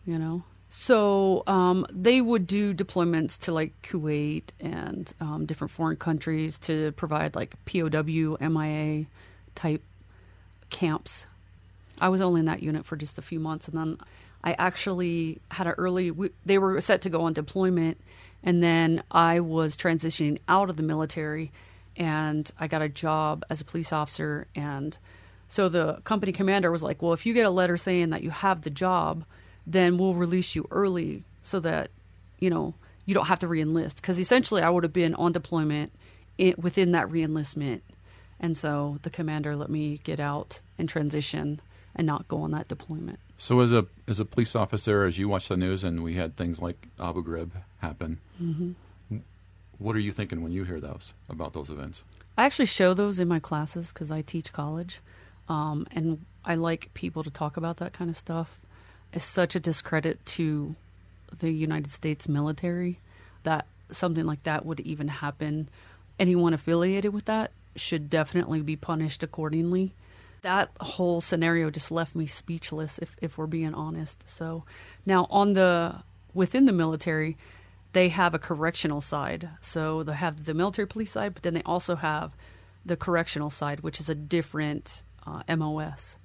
you 0.07 0.19
know. 0.19 0.45
So 0.69 1.45
um, 1.47 1.87
they 1.91 2.21
would 2.21 2.47
do 2.47 2.75
deployments 2.75 3.39
to 3.41 3.53
like 3.53 3.73
Kuwait 3.83 4.43
and 4.59 5.13
um, 5.21 5.47
different 5.47 5.71
foreign 5.71 5.97
countries 5.97 6.59
to 6.59 6.93
provide 6.93 7.37
like 7.37 7.55
POW, 7.65 8.37
MIA 8.41 9.07
type 9.55 9.83
camps. 10.71 11.27
I 12.01 12.09
was 12.09 12.21
only 12.21 12.41
in 12.41 12.47
that 12.47 12.63
unit 12.63 12.85
for 12.85 12.97
just 12.97 13.19
a 13.19 13.23
few 13.23 13.39
months, 13.39 13.69
and 13.69 13.79
then 13.79 13.99
I 14.43 14.55
actually 14.55 15.41
had 15.51 15.69
an 15.69 15.75
early. 15.79 16.11
We, 16.11 16.31
they 16.45 16.59
were 16.59 16.81
set 16.81 17.03
to 17.03 17.11
go 17.11 17.23
on 17.23 17.35
deployment, 17.35 17.99
and 18.43 18.63
then 18.63 19.05
I 19.13 19.41
was 19.41 19.77
transitioning 19.77 20.39
out 20.49 20.71
of 20.71 20.77
the 20.77 20.83
military, 20.83 21.53
and 21.97 22.51
I 22.59 22.67
got 22.67 22.83
a 22.83 22.89
job 22.89 23.45
as 23.51 23.61
a 23.61 23.65
police 23.65 23.93
officer, 23.93 24.47
and 24.55 24.97
so 25.49 25.69
the 25.69 26.01
company 26.05 26.33
commander 26.33 26.71
was 26.71 26.83
like, 26.83 27.03
"Well, 27.03 27.13
if 27.13 27.27
you 27.27 27.35
get 27.35 27.47
a 27.47 27.51
letter 27.51 27.77
saying 27.77 28.11
that 28.11 28.23
you 28.23 28.31
have 28.31 28.63
the 28.63 28.71
job." 28.71 29.25
then 29.67 29.99
we'll 29.99 30.15
release 30.15 30.55
you 30.55 30.67
early 30.71 31.25
so 31.43 31.61
that 31.61 31.91
you 32.39 32.51
know 32.51 32.75
you 33.07 33.15
don't 33.15 33.27
have 33.27 33.39
to 33.41 33.47
reenlist 33.47 33.97
because 33.97 34.19
essentially 34.19 34.63
I 34.63 34.71
would 34.71 34.83
have 34.85 34.93
been 34.93 35.15
on 35.15 35.33
deployment 35.33 35.93
in, 36.39 36.55
within 36.59 36.93
that 36.93 37.09
reenlistment, 37.09 37.81
and 38.41 38.57
so 38.57 38.99
the 39.03 39.11
commander 39.11 39.57
let 39.57 39.71
me 39.71 40.01
get 40.05 40.21
out 40.21 40.61
and 40.79 40.89
transition 40.89 41.61
and 41.95 42.07
not 42.07 42.29
go 42.29 42.43
on 42.43 42.51
that 42.53 42.69
deployment. 42.69 43.19
So, 43.39 43.61
as 43.61 43.73
a 43.73 43.87
as 44.07 44.21
a 44.21 44.25
police 44.25 44.55
officer, 44.55 45.05
as 45.05 45.19
you 45.19 45.29
watch 45.29 45.49
the 45.49 45.57
news, 45.57 45.85
and 45.85 46.03
we 46.03 46.15
had 46.15 46.37
things 46.37 46.61
like 46.61 46.89
Abu 47.01 47.25
Ghraib 47.25 47.51
happen, 47.79 48.21
Mm-hmm. 48.43 48.73
What 49.85 49.95
are 49.95 50.01
you 50.01 50.13
thinking 50.13 50.43
when 50.43 50.51
you 50.51 50.65
hear 50.65 50.81
those 50.81 51.13
about 51.29 51.53
those 51.53 51.69
events? 51.69 52.05
I 52.39 52.47
actually 52.47 52.67
show 52.67 52.95
those 52.95 53.21
in 53.21 53.29
my 53.29 53.39
classes 53.39 53.89
because 53.89 54.11
I 54.11 54.23
teach 54.23 54.51
college, 54.51 55.01
um, 55.47 55.87
and 55.93 56.25
I 56.43 56.55
like 56.55 56.93
people 56.95 57.23
to 57.23 57.31
talk 57.31 57.59
about 57.59 57.77
that 57.77 57.93
kind 57.93 58.11
of 58.11 58.17
stuff. 58.17 58.59
It's 59.13 59.27
such 59.27 59.55
a 59.55 59.61
discredit 59.61 60.25
to 60.27 60.75
the 61.39 61.51
United 61.51 61.93
States 61.93 62.27
military 62.27 62.99
that 63.43 63.67
something 63.91 64.25
like 64.25 64.45
that 64.45 64.65
would 64.65 64.81
even 64.81 65.09
happen. 65.09 65.69
Anyone 66.19 66.55
affiliated 66.55 67.13
with 67.13 67.27
that 67.27 67.51
should 67.77 68.09
definitely 68.09 68.63
be 68.63 68.77
punished 68.77 69.23
accordingly. 69.23 69.93
That 70.41 70.71
whole 70.81 71.21
scenario 71.21 71.69
just 71.69 71.91
left 71.91 72.15
me 72.15 72.27
speechless, 72.27 72.99
if, 72.99 73.15
if 73.21 73.37
we're 73.37 73.47
being 73.47 73.75
honest. 73.75 74.25
So 74.27 74.65
now 75.05 75.27
on 75.29 75.53
the 75.53 75.97
within 76.33 76.65
the 76.65 76.73
military, 76.73 77.37
they 77.95 78.11
have 78.11 78.35
a 78.35 78.39
correctional 78.39 79.01
side. 79.01 79.49
So 79.61 80.03
they 80.03 80.15
have 80.15 80.45
the 80.45 80.53
military 80.53 80.87
police 80.87 81.13
side, 81.13 81.33
but 81.35 81.43
then 81.43 81.55
they 81.55 81.63
also 81.63 81.97
have 81.97 82.33
the 82.85 82.97
correctional 82.97 83.51
side, 83.51 83.81
which 83.81 84.01
is 84.01 84.09
a 84.09 84.15
different 84.15 85.03
uh, 85.27 85.43
MOS. 85.57 86.19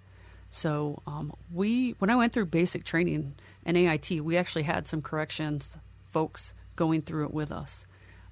So 0.49 1.01
um, 1.05 1.33
we, 1.53 1.95
when 1.99 2.09
I 2.09 2.15
went 2.15 2.33
through 2.33 2.47
basic 2.47 2.83
training 2.83 3.35
and 3.65 3.77
AIT, 3.77 4.09
we 4.23 4.35
actually 4.35 4.63
had 4.63 4.87
some 4.87 5.01
corrections 5.01 5.77
folks 6.11 6.53
going 6.75 7.03
through 7.03 7.25
it 7.25 7.33
with 7.33 7.51
us. 7.51 7.85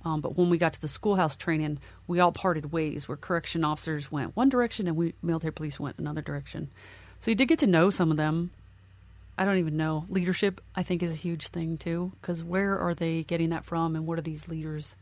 Um, 0.03 0.21
but 0.21 0.35
when 0.35 0.49
we 0.49 0.57
got 0.57 0.73
to 0.73 0.81
the 0.81 0.87
schoolhouse 0.87 1.35
training, 1.35 1.79
we 2.07 2.19
all 2.19 2.31
parted 2.31 2.71
ways. 2.71 3.07
Where 3.07 3.17
correction 3.17 3.63
officers 3.63 4.11
went 4.11 4.35
one 4.35 4.49
direction 4.49 4.87
and 4.87 4.95
we 4.95 5.13
military 5.21 5.53
police 5.53 5.79
went 5.79 5.99
another 5.99 6.21
direction. 6.21 6.71
So 7.19 7.31
you 7.31 7.35
did 7.35 7.47
get 7.47 7.59
to 7.59 7.67
know 7.67 7.89
some 7.89 8.09
of 8.09 8.17
them. 8.17 8.51
I 9.37 9.45
don't 9.45 9.57
even 9.57 9.77
know. 9.77 10.05
Leadership, 10.09 10.61
I 10.75 10.83
think, 10.83 11.03
is 11.03 11.11
a 11.11 11.15
huge 11.15 11.47
thing 11.49 11.77
too. 11.77 12.11
Because 12.19 12.43
where 12.43 12.77
are 12.79 12.93
they 12.95 13.23
getting 13.23 13.49
that 13.49 13.65
from, 13.65 13.95
and 13.95 14.07
what 14.07 14.17
are 14.17 14.23
these 14.23 14.47
leaders? 14.47 14.95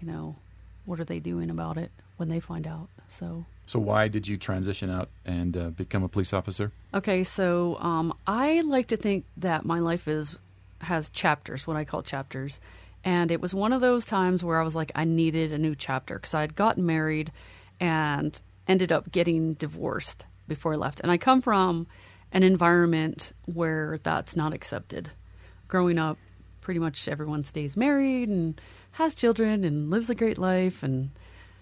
You 0.00 0.06
know, 0.06 0.36
what 0.84 1.00
are 1.00 1.04
they 1.04 1.20
doing 1.20 1.50
about 1.50 1.78
it 1.78 1.90
when 2.16 2.28
they 2.28 2.40
find 2.40 2.66
out? 2.66 2.88
So 3.08 3.44
So, 3.66 3.78
why 3.78 4.08
did 4.08 4.28
you 4.28 4.36
transition 4.36 4.90
out 4.90 5.08
and 5.24 5.56
uh, 5.56 5.70
become 5.70 6.02
a 6.02 6.08
police 6.08 6.32
officer? 6.32 6.72
Okay, 6.92 7.24
so 7.24 7.76
um, 7.80 8.12
I 8.26 8.60
like 8.60 8.88
to 8.88 8.96
think 8.96 9.24
that 9.36 9.64
my 9.64 9.78
life 9.78 10.06
is 10.08 10.38
has 10.80 11.08
chapters, 11.10 11.66
what 11.66 11.76
I 11.76 11.84
call 11.84 12.02
chapters, 12.02 12.60
and 13.04 13.30
it 13.30 13.40
was 13.40 13.54
one 13.54 13.72
of 13.72 13.80
those 13.80 14.04
times 14.04 14.42
where 14.42 14.60
I 14.60 14.64
was 14.64 14.74
like, 14.74 14.90
I 14.94 15.04
needed 15.04 15.52
a 15.52 15.58
new 15.58 15.74
chapter 15.76 16.16
because 16.16 16.34
I 16.34 16.40
had 16.40 16.56
gotten 16.56 16.84
married 16.84 17.30
and 17.80 18.40
ended 18.66 18.90
up 18.92 19.12
getting 19.12 19.54
divorced 19.54 20.24
before 20.48 20.74
I 20.74 20.76
left, 20.76 21.00
and 21.00 21.10
I 21.10 21.16
come 21.16 21.40
from 21.40 21.86
an 22.32 22.42
environment 22.42 23.32
where 23.46 23.98
that's 24.02 24.34
not 24.34 24.52
accepted. 24.52 25.10
Growing 25.68 25.98
up, 25.98 26.18
pretty 26.60 26.80
much 26.80 27.08
everyone 27.08 27.44
stays 27.44 27.76
married 27.76 28.28
and 28.28 28.60
has 28.92 29.14
children 29.14 29.64
and 29.64 29.90
lives 29.90 30.10
a 30.10 30.14
great 30.14 30.38
life, 30.38 30.82
and 30.82 31.10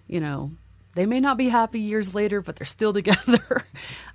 you 0.07 0.21
know 0.21 0.53
they 0.95 1.07
may 1.07 1.21
not 1.21 1.37
be 1.37 1.49
happy 1.49 1.81
years 1.81 2.15
later, 2.15 2.41
but 2.41 2.57
they're 2.57 2.67
still 2.67 2.93
together. 3.01 3.65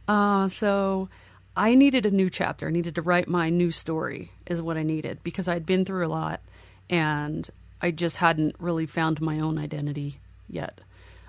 uh, 0.07 0.47
so 0.47 1.09
I 1.55 1.75
needed 1.75 2.05
a 2.05 2.11
new 2.11 2.29
chapter. 2.29 2.67
I 2.67 2.71
needed 2.71 2.95
to 2.95 3.01
write 3.01 3.27
my 3.27 3.49
new 3.49 3.71
story, 3.71 4.31
is 4.45 4.61
what 4.61 4.77
I 4.77 4.83
needed, 4.83 5.19
because 5.23 5.47
I'd 5.47 5.65
been 5.65 5.85
through 5.85 6.05
a 6.05 6.09
lot 6.09 6.41
and 6.89 7.49
I 7.81 7.91
just 7.91 8.17
hadn't 8.17 8.55
really 8.59 8.85
found 8.85 9.21
my 9.21 9.39
own 9.39 9.57
identity 9.57 10.19
yet. 10.49 10.81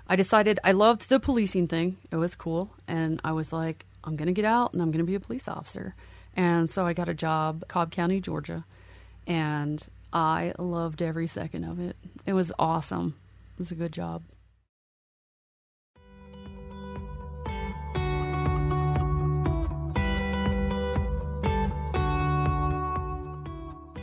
I 0.07 0.15
decided 0.15 0.59
I 0.63 0.71
loved 0.71 1.09
the 1.09 1.19
policing 1.19 1.67
thing, 1.67 1.97
it 2.11 2.15
was 2.15 2.35
cool. 2.35 2.71
And 2.87 3.19
I 3.23 3.31
was 3.31 3.51
like, 3.51 3.85
I'm 4.07 4.15
going 4.15 4.27
to 4.27 4.33
get 4.33 4.45
out 4.45 4.71
and 4.71 4.81
I'm 4.81 4.89
going 4.89 5.05
to 5.05 5.05
be 5.05 5.15
a 5.15 5.19
police 5.19 5.49
officer. 5.49 5.93
And 6.33 6.69
so 6.69 6.85
I 6.85 6.93
got 6.93 7.09
a 7.09 7.13
job, 7.13 7.65
Cobb 7.67 7.91
County, 7.91 8.21
Georgia, 8.21 8.63
and 9.27 9.85
I 10.13 10.53
loved 10.57 11.01
every 11.01 11.27
second 11.27 11.65
of 11.65 11.77
it. 11.81 11.97
It 12.25 12.31
was 12.31 12.53
awesome. 12.57 13.15
It 13.55 13.59
was 13.59 13.71
a 13.71 13.75
good 13.75 13.91
job. 13.91 14.23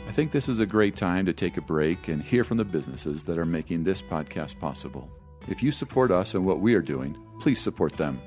I 0.07 0.11
think 0.13 0.31
this 0.31 0.47
is 0.47 0.59
a 0.59 0.67
great 0.67 0.95
time 0.95 1.25
to 1.25 1.33
take 1.33 1.57
a 1.57 1.61
break 1.61 2.07
and 2.09 2.21
hear 2.21 2.43
from 2.43 2.57
the 2.57 2.63
businesses 2.63 3.25
that 3.25 3.39
are 3.39 3.45
making 3.45 3.83
this 3.83 4.03
podcast 4.03 4.59
possible. 4.59 5.09
If 5.47 5.63
you 5.63 5.71
support 5.71 6.11
us 6.11 6.35
and 6.35 6.45
what 6.45 6.59
we 6.59 6.75
are 6.75 6.81
doing, 6.81 7.17
please 7.41 7.59
support 7.59 7.97
them. 7.97 8.21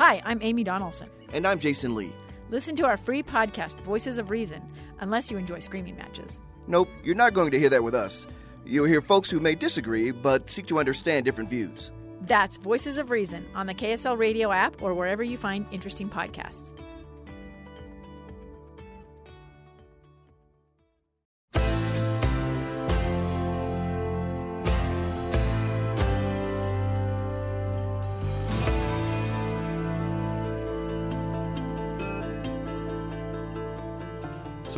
Hi, 0.00 0.22
I'm 0.24 0.40
Amy 0.40 0.64
Donaldson. 0.64 1.10
And 1.34 1.46
I'm 1.46 1.58
Jason 1.58 1.94
Lee. 1.94 2.10
Listen 2.48 2.74
to 2.76 2.86
our 2.86 2.96
free 2.96 3.22
podcast, 3.22 3.78
Voices 3.82 4.16
of 4.16 4.30
Reason, 4.30 4.62
unless 5.00 5.30
you 5.30 5.36
enjoy 5.36 5.58
screaming 5.58 5.94
matches. 5.94 6.40
Nope, 6.66 6.88
you're 7.04 7.14
not 7.14 7.34
going 7.34 7.50
to 7.50 7.58
hear 7.58 7.68
that 7.68 7.84
with 7.84 7.94
us. 7.94 8.26
You'll 8.64 8.86
hear 8.86 9.02
folks 9.02 9.28
who 9.28 9.40
may 9.40 9.54
disagree 9.54 10.10
but 10.10 10.48
seek 10.48 10.66
to 10.68 10.78
understand 10.78 11.26
different 11.26 11.50
views. 11.50 11.92
That's 12.22 12.56
Voices 12.56 12.96
of 12.96 13.10
Reason 13.10 13.46
on 13.54 13.66
the 13.66 13.74
KSL 13.74 14.16
Radio 14.16 14.52
app 14.52 14.80
or 14.80 14.94
wherever 14.94 15.22
you 15.22 15.36
find 15.36 15.66
interesting 15.70 16.08
podcasts. 16.08 16.72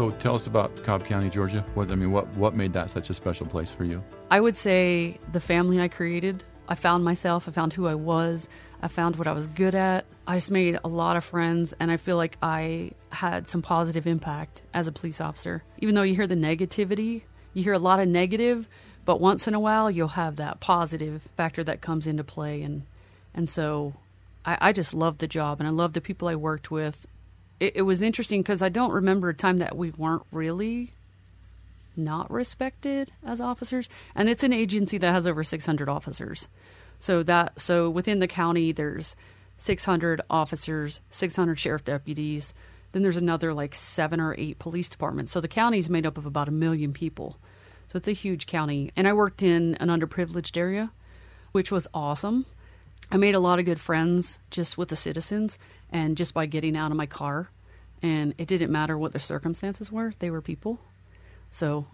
So, 0.03 0.11
tell 0.11 0.35
us 0.35 0.49
about 0.49 0.83
Cobb 0.83 1.05
County, 1.05 1.31
Georgia. 1.31 1.65
What 1.75 1.93
I 1.93 1.95
mean, 1.95 2.11
what 2.11 2.27
what 2.35 2.57
made 2.57 2.73
that 2.73 2.91
such 2.91 3.09
a 3.09 3.15
special 3.15 3.47
place 3.47 3.73
for 3.73 3.85
you? 3.85 4.03
I 4.33 4.41
would 4.41 4.57
say 4.57 5.21
the 5.31 5.39
family 5.39 5.81
I 5.81 5.87
created. 5.87 6.43
I 6.67 6.75
found 6.75 7.05
myself. 7.05 7.47
I 7.47 7.53
found 7.53 7.73
who 7.73 7.87
I 7.87 7.95
was. 7.95 8.49
I 8.83 8.89
found 8.89 9.15
what 9.15 9.29
I 9.29 9.33
was 9.33 9.47
good 9.47 9.77
at. 9.77 10.05
I 10.27 10.39
just 10.39 10.51
made 10.51 10.77
a 10.83 10.89
lot 10.89 11.17
of 11.17 11.23
friends, 11.23 11.73
and 11.79 11.89
I 11.89 11.99
feel 11.99 12.17
like 12.17 12.37
I 12.43 12.91
had 13.11 13.49
some 13.49 13.63
positive 13.63 14.09
impact 14.09 14.63
as 14.75 14.89
a 14.89 14.93
police 14.93 15.21
officer. 15.21 15.63
Even 15.79 15.95
though 15.95 16.03
you 16.03 16.17
hear 16.17 16.27
the 16.27 16.35
negativity, 16.35 17.23
you 17.55 17.63
hear 17.63 17.75
a 17.75 17.79
lot 17.79 18.01
of 18.01 18.09
negative, 18.09 18.69
but 19.05 19.21
once 19.21 19.47
in 19.47 19.55
a 19.55 19.61
while 19.61 19.89
you'll 19.89 20.09
have 20.09 20.35
that 20.35 20.59
positive 20.59 21.23
factor 21.37 21.63
that 21.63 21.81
comes 21.81 22.09
into 22.09 22.25
play, 22.25 22.63
and 22.63 22.83
and 23.35 23.49
so 23.49 23.95
I, 24.45 24.59
I 24.61 24.73
just 24.73 24.95
loved 24.95 25.21
the 25.21 25.29
job, 25.29 25.61
and 25.61 25.69
I 25.69 25.71
loved 25.71 25.95
the 25.95 26.01
people 26.01 26.27
I 26.27 26.35
worked 26.35 26.73
with. 26.73 27.07
It, 27.63 27.77
it 27.77 27.83
was 27.83 28.03
interesting 28.03 28.43
because 28.43 28.61
I 28.61 28.69
don't 28.69 28.93
remember 28.93 29.29
a 29.29 29.35
time 29.35 29.59
that 29.59 29.77
we 29.77 29.91
weren't 29.91 30.25
really 30.33 30.91
not 31.97 32.29
respected 32.29 33.13
as 33.25 33.41
officers. 33.41 33.89
And 34.17 34.29
it's 34.29 34.43
an 34.43 34.53
agency 34.53 34.99
that 34.99 35.13
has 35.13 35.29
over 35.29 35.45
600 35.45 35.89
officers. 35.89 36.49
So 36.99 37.23
that 37.23 37.61
so 37.61 37.89
within 37.89 38.19
the 38.19 38.27
county 38.27 38.73
there's 38.73 39.15
600 39.59 40.21
officers 40.29 41.01
600 41.11 41.59
sheriff 41.59 41.85
deputies. 41.85 42.53
Then 42.91 43.03
there's 43.03 43.17
another 43.17 43.55
like 43.55 43.77
seven 43.77 44.21
or 44.21 44.35
eight 44.37 44.59
police 44.59 44.89
departments. 44.89 45.31
So 45.31 45.41
the 45.41 45.47
county 45.47 45.79
is 45.79 45.89
made 45.89 46.05
up 46.05 46.19
of 46.19 46.27
about 46.27 46.49
a 46.49 46.53
million 46.53 46.93
people. 46.93 47.37
So 47.89 47.97
it's 47.97 48.09
a 48.09 48.13
huge 48.13 48.47
county. 48.47 48.91
And 48.97 49.07
i 49.07 49.13
worked 49.13 49.43
in 49.43 49.77
an 49.77 49.89
underprivileged 49.89 50.57
area 50.57 50.91
which 51.53 51.71
was 51.71 51.87
awesome. 51.95 52.47
I 53.11 53.19
made 53.19 53.35
a 53.35 53.41
lot 53.41 53.59
of 53.59 53.67
good 53.67 53.79
friends 53.79 54.39
just 54.51 54.77
with 54.77 54.89
the 54.89 54.97
citizens 54.97 55.59
and 55.91 56.17
just 56.17 56.35
by 56.35 56.47
getting 56.47 56.77
out 56.77 56.91
of 56.91 56.97
my 56.97 57.07
car 57.07 57.51
and 58.03 58.35
it 58.37 58.49
didn't 58.49 58.71
matter 58.71 58.99
what 58.99 59.13
their 59.13 59.21
circumstances 59.21 59.91
were 59.91 60.13
they 60.19 60.31
were 60.31 60.43
people 60.43 60.79
so 61.53 61.87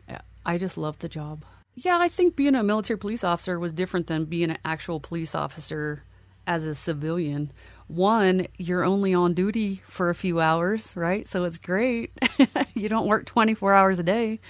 I 0.46 0.56
just 0.56 0.78
loved 0.78 1.00
the 1.00 1.08
job. 1.10 1.44
Yeah, 1.74 1.98
I 1.98 2.08
think 2.08 2.34
being 2.34 2.54
a 2.54 2.62
military 2.62 2.98
police 2.98 3.22
officer 3.22 3.58
was 3.58 3.70
different 3.70 4.06
than 4.06 4.24
being 4.24 4.50
an 4.50 4.58
actual 4.64 4.98
police 4.98 5.34
officer 5.34 6.04
as 6.46 6.66
a 6.66 6.74
civilian. 6.74 7.52
One, 7.88 8.46
you're 8.56 8.84
only 8.84 9.12
on 9.12 9.34
duty 9.34 9.82
for 9.88 10.08
a 10.08 10.14
few 10.14 10.40
hours, 10.40 10.96
right? 10.96 11.28
So 11.28 11.44
it's 11.44 11.58
great. 11.58 12.12
you 12.74 12.88
don't 12.88 13.06
work 13.06 13.26
24 13.26 13.74
hours 13.74 13.98
a 13.98 14.02
day. 14.02 14.40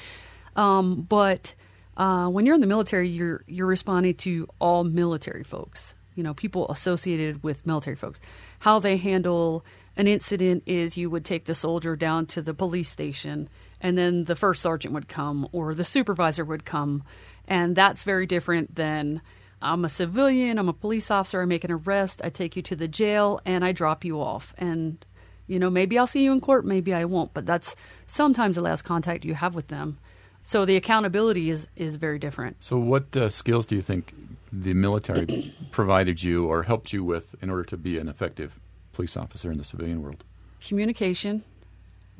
Um, 0.57 1.03
but 1.09 1.55
uh, 1.97 2.29
when 2.29 2.47
you're 2.47 2.55
in 2.55 2.61
the 2.61 2.67
military, 2.67 3.09
you're 3.09 3.43
you're 3.47 3.67
responding 3.67 4.15
to 4.15 4.47
all 4.61 4.85
military 4.85 5.45
folks. 5.45 5.95
You 6.15 6.23
know, 6.23 6.35
people 6.35 6.69
associated 6.69 7.43
with 7.43 7.67
military 7.67 7.97
folks. 7.97 8.21
How 8.61 8.79
they 8.79 8.97
handle 8.97 9.65
an 9.99 10.07
incident 10.07 10.63
is 10.65 10.97
you 10.97 11.11
would 11.11 11.25
take 11.25 11.45
the 11.45 11.55
soldier 11.55 11.97
down 11.97 12.25
to 12.27 12.41
the 12.41 12.55
police 12.55 12.89
station 12.89 13.49
and 13.81 13.99
then 13.99 14.25
the 14.25 14.37
first 14.37 14.63
sergeant 14.63 14.95
would 14.95 15.09
come 15.09 15.49
or 15.53 15.75
the 15.75 15.85
supervisor 15.85 16.45
would 16.45 16.65
come. 16.65 17.03
And 17.49 17.75
that's 17.75 18.05
very 18.05 18.25
different 18.25 18.77
than 18.77 19.21
i'm 19.61 19.85
a 19.85 19.89
civilian 19.89 20.57
i'm 20.57 20.69
a 20.69 20.73
police 20.73 21.11
officer 21.11 21.43
i 21.43 21.45
make 21.45 21.65
an 21.65 21.73
arrest 21.73 22.21
i 22.23 22.31
take 22.31 22.55
you 22.55 22.63
to 22.63 22.77
the 22.77 22.87
jail 22.87 23.41
and 23.45 23.65
i 23.65 23.73
drop 23.73 24.05
you 24.05 24.21
off. 24.21 24.55
And 24.57 25.05
you 25.49 25.59
know 25.59 25.69
maybe 25.69 25.99
i'll 25.99 26.07
see 26.07 26.23
you 26.23 26.33
in 26.33 26.41
court 26.41 26.65
maybe 26.65 26.95
i 26.95 27.05
won't 27.05 27.35
but 27.35 27.45
that's 27.45 27.75
sometimes 28.07 28.55
the 28.55 28.63
last 28.63 28.83
contact 28.83 29.25
you 29.25 29.35
have 29.35 29.55
with 29.57 29.69
them. 29.69 29.99
So 30.45 30.65
the 30.65 30.77
accountability 30.77 31.51
is 31.51 31.67
is 31.75 31.97
very 31.97 32.21
different. 32.21 32.57
So, 32.61 32.79
what 32.79 33.17
uh, 33.17 33.31
skills 33.31 33.67
do 33.67 33.75
you 33.75 33.83
think 33.83 34.15
the 34.53 34.75
military 34.75 35.55
provided 35.73 36.23
you 36.23 36.47
or 36.47 36.63
helped 36.63 36.93
you 36.93 37.03
with 37.03 37.35
in 37.43 37.51
order 37.51 37.65
to 37.65 37.77
be 37.77 37.99
an 37.99 38.09
effective 38.09 38.61
police 38.99 39.17
officer 39.17 39.53
in 39.53 39.59
the 39.59 39.65
civilian 39.65 40.03
world? 40.03 40.25
Communication, 40.61 41.45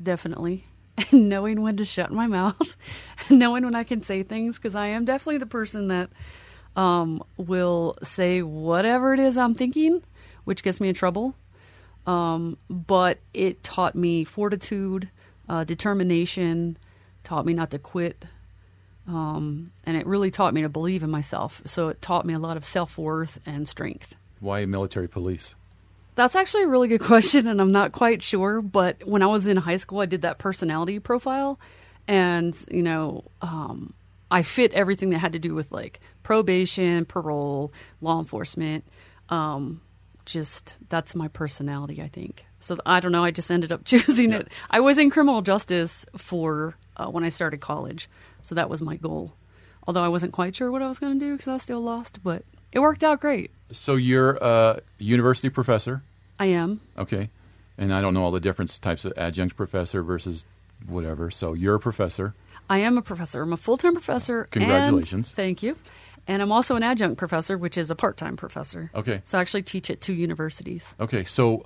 definitely. 0.01 0.63
And 1.11 1.27
knowing 1.27 1.61
when 1.61 1.75
to 1.77 1.85
shut 1.85 2.11
my 2.11 2.25
mouth, 2.27 2.75
knowing 3.29 3.65
when 3.65 3.75
I 3.75 3.83
can 3.83 4.01
say 4.01 4.23
things, 4.23 4.57
because 4.57 4.75
I 4.75 4.87
am 4.87 5.03
definitely 5.03 5.39
the 5.39 5.45
person 5.45 5.89
that 5.89 6.09
um, 6.77 7.21
will 7.35 7.97
say 8.01 8.41
whatever 8.41 9.13
it 9.13 9.19
is 9.19 9.37
I'm 9.37 9.55
thinking, 9.55 10.01
which 10.45 10.63
gets 10.63 10.79
me 10.79 10.87
in 10.87 10.95
trouble. 10.95 11.35
Um, 12.07 12.57
but 12.69 13.19
it 13.33 13.61
taught 13.61 13.95
me 13.95 14.23
fortitude, 14.23 15.09
uh, 15.49 15.65
determination, 15.65 16.77
taught 17.25 17.45
me 17.45 17.53
not 17.53 17.71
to 17.71 17.79
quit, 17.79 18.23
um, 19.05 19.71
and 19.85 19.97
it 19.97 20.05
really 20.07 20.31
taught 20.31 20.53
me 20.53 20.61
to 20.61 20.69
believe 20.69 21.03
in 21.03 21.09
myself. 21.09 21.61
So 21.65 21.89
it 21.89 22.01
taught 22.01 22.25
me 22.25 22.33
a 22.33 22.39
lot 22.39 22.55
of 22.55 22.63
self 22.63 22.97
worth 22.97 23.39
and 23.45 23.67
strength. 23.67 24.15
Why 24.39 24.65
military 24.65 25.09
police? 25.09 25.55
That's 26.19 26.35
actually 26.35 26.63
a 26.63 26.67
really 26.67 26.89
good 26.89 26.99
question, 27.13 27.47
and 27.47 27.61
I'm 27.61 27.71
not 27.71 27.93
quite 27.93 28.21
sure. 28.21 28.61
But 28.61 29.07
when 29.07 29.21
I 29.21 29.27
was 29.27 29.47
in 29.47 29.55
high 29.55 29.77
school, 29.77 30.01
I 30.01 30.05
did 30.05 30.23
that 30.23 30.37
personality 30.37 30.99
profile, 30.99 31.57
and 32.09 32.53
you 32.69 32.83
know, 32.83 33.23
um, 33.41 33.93
I 34.29 34.41
fit 34.41 34.73
everything 34.73 35.11
that 35.11 35.19
had 35.19 35.31
to 35.31 35.39
do 35.39 35.55
with 35.55 35.71
like 35.71 36.01
probation, 36.21 37.05
parole, 37.05 37.71
law 38.01 38.19
enforcement. 38.19 38.83
Um, 39.29 39.79
just 40.25 40.77
that's 40.89 41.15
my 41.15 41.29
personality, 41.29 42.01
I 42.01 42.09
think. 42.09 42.45
So 42.59 42.75
I 42.85 42.99
don't 42.99 43.13
know. 43.13 43.23
I 43.23 43.31
just 43.31 43.49
ended 43.49 43.71
up 43.71 43.85
choosing 43.85 44.33
it. 44.33 44.49
I 44.69 44.81
was 44.81 44.97
in 44.97 45.09
criminal 45.11 45.41
justice 45.41 46.05
for 46.17 46.75
uh, 46.97 47.07
when 47.07 47.23
I 47.23 47.29
started 47.29 47.61
college, 47.61 48.09
so 48.41 48.55
that 48.55 48.69
was 48.69 48.81
my 48.81 48.97
goal. 48.97 49.35
Although 49.87 50.03
I 50.03 50.09
wasn't 50.09 50.33
quite 50.33 50.53
sure 50.53 50.69
what 50.69 50.81
I 50.81 50.89
was 50.89 50.99
going 50.99 51.17
to 51.17 51.25
do 51.25 51.31
because 51.31 51.47
I 51.47 51.53
was 51.53 51.61
still 51.61 51.79
lost, 51.79 52.21
but 52.21 52.43
it 52.73 52.79
worked 52.79 53.05
out 53.05 53.21
great. 53.21 53.51
So 53.71 53.95
you're 53.95 54.35
a 54.41 54.81
university 54.97 55.49
professor, 55.49 56.03
I 56.39 56.45
am. 56.47 56.81
okay? 56.97 57.29
And 57.77 57.93
I 57.93 58.01
don't 58.01 58.13
know 58.13 58.23
all 58.23 58.31
the 58.31 58.39
different 58.39 58.81
types 58.81 59.05
of 59.05 59.13
adjunct 59.17 59.55
professor 59.55 60.01
versus 60.03 60.45
whatever. 60.87 61.29
So 61.31 61.53
you're 61.53 61.75
a 61.75 61.79
professor. 61.79 62.33
I 62.69 62.79
am 62.79 62.97
a 62.97 63.01
professor. 63.01 63.41
I'm 63.41 63.53
a 63.53 63.57
full 63.57 63.77
time 63.77 63.93
professor. 63.93 64.41
and- 64.41 64.51
Congratulations. 64.51 65.31
thank 65.31 65.63
you. 65.63 65.75
And 66.27 66.41
I'm 66.41 66.51
also 66.51 66.75
an 66.75 66.83
adjunct 66.83 67.17
professor, 67.17 67.57
which 67.57 67.77
is 67.77 67.89
a 67.89 67.95
part 67.95 68.15
time 68.17 68.37
professor. 68.37 68.91
Okay. 68.93 69.21
So 69.25 69.37
I 69.37 69.41
actually 69.41 69.63
teach 69.63 69.89
at 69.89 69.99
two 70.01 70.13
universities. 70.13 70.93
Okay, 70.99 71.23
so 71.25 71.65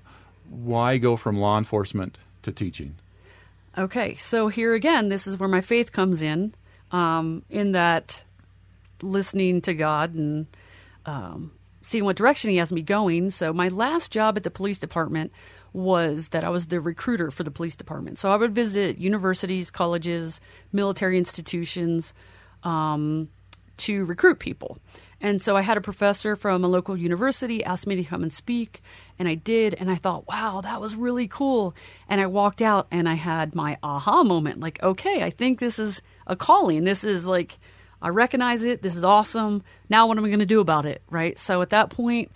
why 0.50 0.98
go 0.98 1.18
from 1.18 1.38
law 1.38 1.58
enforcement 1.58 2.18
to 2.44 2.51
teaching? 2.51 2.96
Okay, 3.77 4.15
so 4.15 4.48
here 4.50 4.74
again, 4.74 5.10
this 5.10 5.25
is 5.27 5.38
where 5.38 5.50
my 5.50 5.60
faith 5.62 5.92
comes 5.92 6.22
in, 6.22 6.53
um, 6.92 7.44
in 7.50 7.72
that 7.74 8.24
listening 9.01 9.62
to 9.62 9.74
God 9.74 10.13
and 10.13 10.46
um, 11.06 11.51
seeing 11.84 12.06
what 12.06 12.16
direction 12.16 12.50
He 12.50 12.58
has 12.58 12.72
me 12.72 12.82
going. 12.82 13.30
So 13.30 13.54
my 13.54 13.68
last 13.68 14.12
job 14.12 14.38
at 14.38 14.44
the 14.44 14.52
police 14.52 14.80
department 14.80 15.32
was 15.74 16.30
that 16.30 16.44
I 16.44 16.50
was 16.50 16.68
the 16.68 16.80
recruiter 16.80 17.32
for 17.32 17.44
the 17.44 17.52
police 17.52 17.75
department. 17.75 18.18
So 18.20 18.32
I 18.32 18.36
would 18.36 18.54
visit 18.54 18.98
universities, 18.98 19.72
colleges, 19.72 20.40
military 20.72 21.18
institutions 21.18 22.13
um, 22.63 23.30
to 23.78 24.06
recruit 24.06 24.40
people. 24.40 24.78
And 25.20 25.42
so 25.42 25.56
I 25.56 25.62
had 25.62 25.78
a 25.78 25.82
professor 25.82 26.36
from 26.36 26.63
a 26.63 26.68
local 26.68 26.98
university 26.98 27.63
ask 27.63 27.88
me 27.88 27.96
to 27.96 28.04
come 28.04 28.24
and 28.24 28.34
speak, 28.34 28.82
and 29.18 29.28
I 29.28 29.36
did. 29.36 29.74
And 29.74 29.90
I 29.90 29.96
thought, 29.96 30.28
wow, 30.28 30.60
that 30.62 30.82
was 30.82 30.96
really 30.96 31.30
cool. 31.30 31.74
And 32.10 32.20
I 32.20 32.28
walked 32.28 32.62
out 32.62 32.88
and 32.92 33.08
I 33.08 33.13
had 33.13 33.56
my 33.56 33.78
aha 33.82 34.24
moment 34.24 34.60
like, 34.60 34.84
okay, 34.84 35.24
I 35.24 35.30
think 35.30 35.60
this 35.60 35.80
is 35.80 36.02
a 36.28 36.36
calling. 36.36 36.84
This 36.84 37.06
is 37.06 37.25
like, 37.25 37.58
I 38.03 38.10
recognize 38.10 38.63
it. 38.63 38.81
This 38.81 38.98
is 38.98 39.03
awesome. 39.05 39.63
Now, 39.89 40.07
what 40.07 40.17
am 40.17 40.25
I 40.25 40.27
going 40.27 40.39
to 40.39 40.45
do 40.45 40.60
about 40.60 40.86
it? 40.86 41.01
Right. 41.10 41.39
So 41.39 41.62
at 41.62 41.69
that 41.69 41.89
point, 41.89 42.31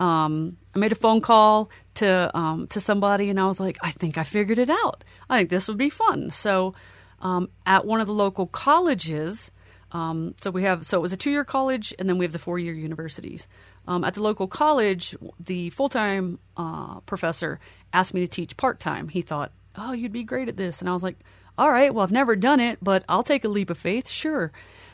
um, 0.00 0.56
I 0.74 0.80
made 0.80 0.90
a 0.90 0.96
phone 0.96 1.20
call 1.20 1.70
to 1.94 2.30
um, 2.36 2.66
to 2.68 2.80
somebody, 2.80 3.30
and 3.30 3.38
I 3.38 3.46
was 3.46 3.60
like, 3.60 3.78
I 3.82 3.92
think 3.92 4.18
I 4.18 4.24
figured 4.24 4.58
it 4.58 4.68
out. 4.68 5.04
I 5.30 5.38
think 5.38 5.50
this 5.50 5.68
would 5.68 5.76
be 5.76 5.90
fun. 5.90 6.30
So, 6.30 6.74
um, 7.20 7.50
at 7.64 7.86
one 7.86 8.00
of 8.00 8.08
the 8.08 8.12
local 8.12 8.46
colleges, 8.48 9.52
um, 9.92 10.34
so 10.40 10.50
we 10.50 10.64
have 10.64 10.86
so 10.86 10.98
it 10.98 11.02
was 11.02 11.12
a 11.12 11.16
two 11.16 11.30
year 11.30 11.44
college, 11.44 11.94
and 11.98 12.08
then 12.08 12.18
we 12.18 12.24
have 12.24 12.32
the 12.32 12.38
four 12.40 12.58
year 12.58 12.74
universities. 12.74 13.46
Um, 13.86 14.02
at 14.02 14.14
the 14.14 14.22
local 14.22 14.48
college, 14.48 15.14
the 15.38 15.70
full 15.70 15.88
time 15.88 16.40
uh, 16.56 17.00
professor 17.00 17.60
asked 17.92 18.12
me 18.12 18.22
to 18.22 18.26
teach 18.26 18.56
part 18.56 18.80
time. 18.80 19.08
He 19.08 19.22
thought, 19.22 19.52
"Oh, 19.76 19.92
you'd 19.92 20.12
be 20.12 20.24
great 20.24 20.48
at 20.48 20.56
this," 20.56 20.80
and 20.80 20.88
I 20.88 20.94
was 20.94 21.02
like, 21.02 21.18
"All 21.58 21.70
right, 21.70 21.94
well, 21.94 22.02
I've 22.02 22.10
never 22.10 22.34
done 22.34 22.58
it, 22.58 22.78
but 22.82 23.04
I'll 23.08 23.22
take 23.22 23.44
a 23.44 23.48
leap 23.48 23.70
of 23.70 23.78
faith, 23.78 24.08
sure." 24.08 24.50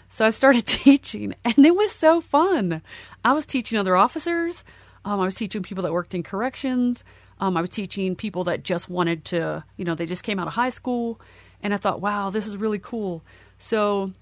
So 0.09 0.25
I 0.25 0.31
started 0.31 0.67
teaching, 0.67 1.35
and 1.45 1.65
it 1.65 1.77
was 1.77 1.93
so 1.93 2.21
fun. 2.21 2.83
I 3.25 3.33
was 3.33 3.47
teaching 3.47 3.79
other 3.79 3.97
officers. 3.97 4.65
Um, 5.05 5.21
I 5.21 5.25
was 5.25 5.35
teaching 5.35 5.63
people 5.63 5.83
that 5.85 5.93
worked 5.93 6.15
in 6.15 6.23
corrections. 6.23 7.05
Um, 7.41 7.57
I 7.57 7.61
was 7.61 7.71
teaching 7.71 8.17
people 8.17 8.45
that 8.45 8.63
just 8.63 8.89
wanted 8.89 9.25
to, 9.27 9.65
you 9.77 9.85
know, 9.85 9.95
they 9.95 10.07
just 10.07 10.23
came 10.25 10.39
out 10.39 10.49
of 10.49 10.55
high 10.55 10.71
school. 10.71 11.21
And 11.63 11.73
I 11.73 11.77
thought, 11.77 12.01
wow, 12.01 12.31
this 12.31 12.47
is 12.47 12.57
really 12.57 12.79
cool. 12.79 13.25
So 13.59 14.13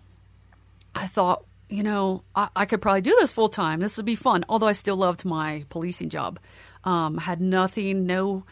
I 0.95 1.07
thought, 1.07 1.45
you 1.69 1.83
know, 1.83 2.23
I, 2.35 2.49
I 2.55 2.67
could 2.67 2.81
probably 2.81 3.01
do 3.01 3.17
this 3.21 3.33
full 3.33 3.49
time. 3.49 3.81
This 3.81 3.97
would 3.97 4.07
be 4.07 4.17
fun. 4.17 4.45
Although 4.49 4.69
I 4.69 4.73
still 4.73 4.97
loved 4.97 5.25
my 5.25 5.65
policing 5.69 6.11
job. 6.11 6.39
Um, 6.85 7.19
had 7.19 7.41
nothing, 7.41 8.07
no, 8.07 8.45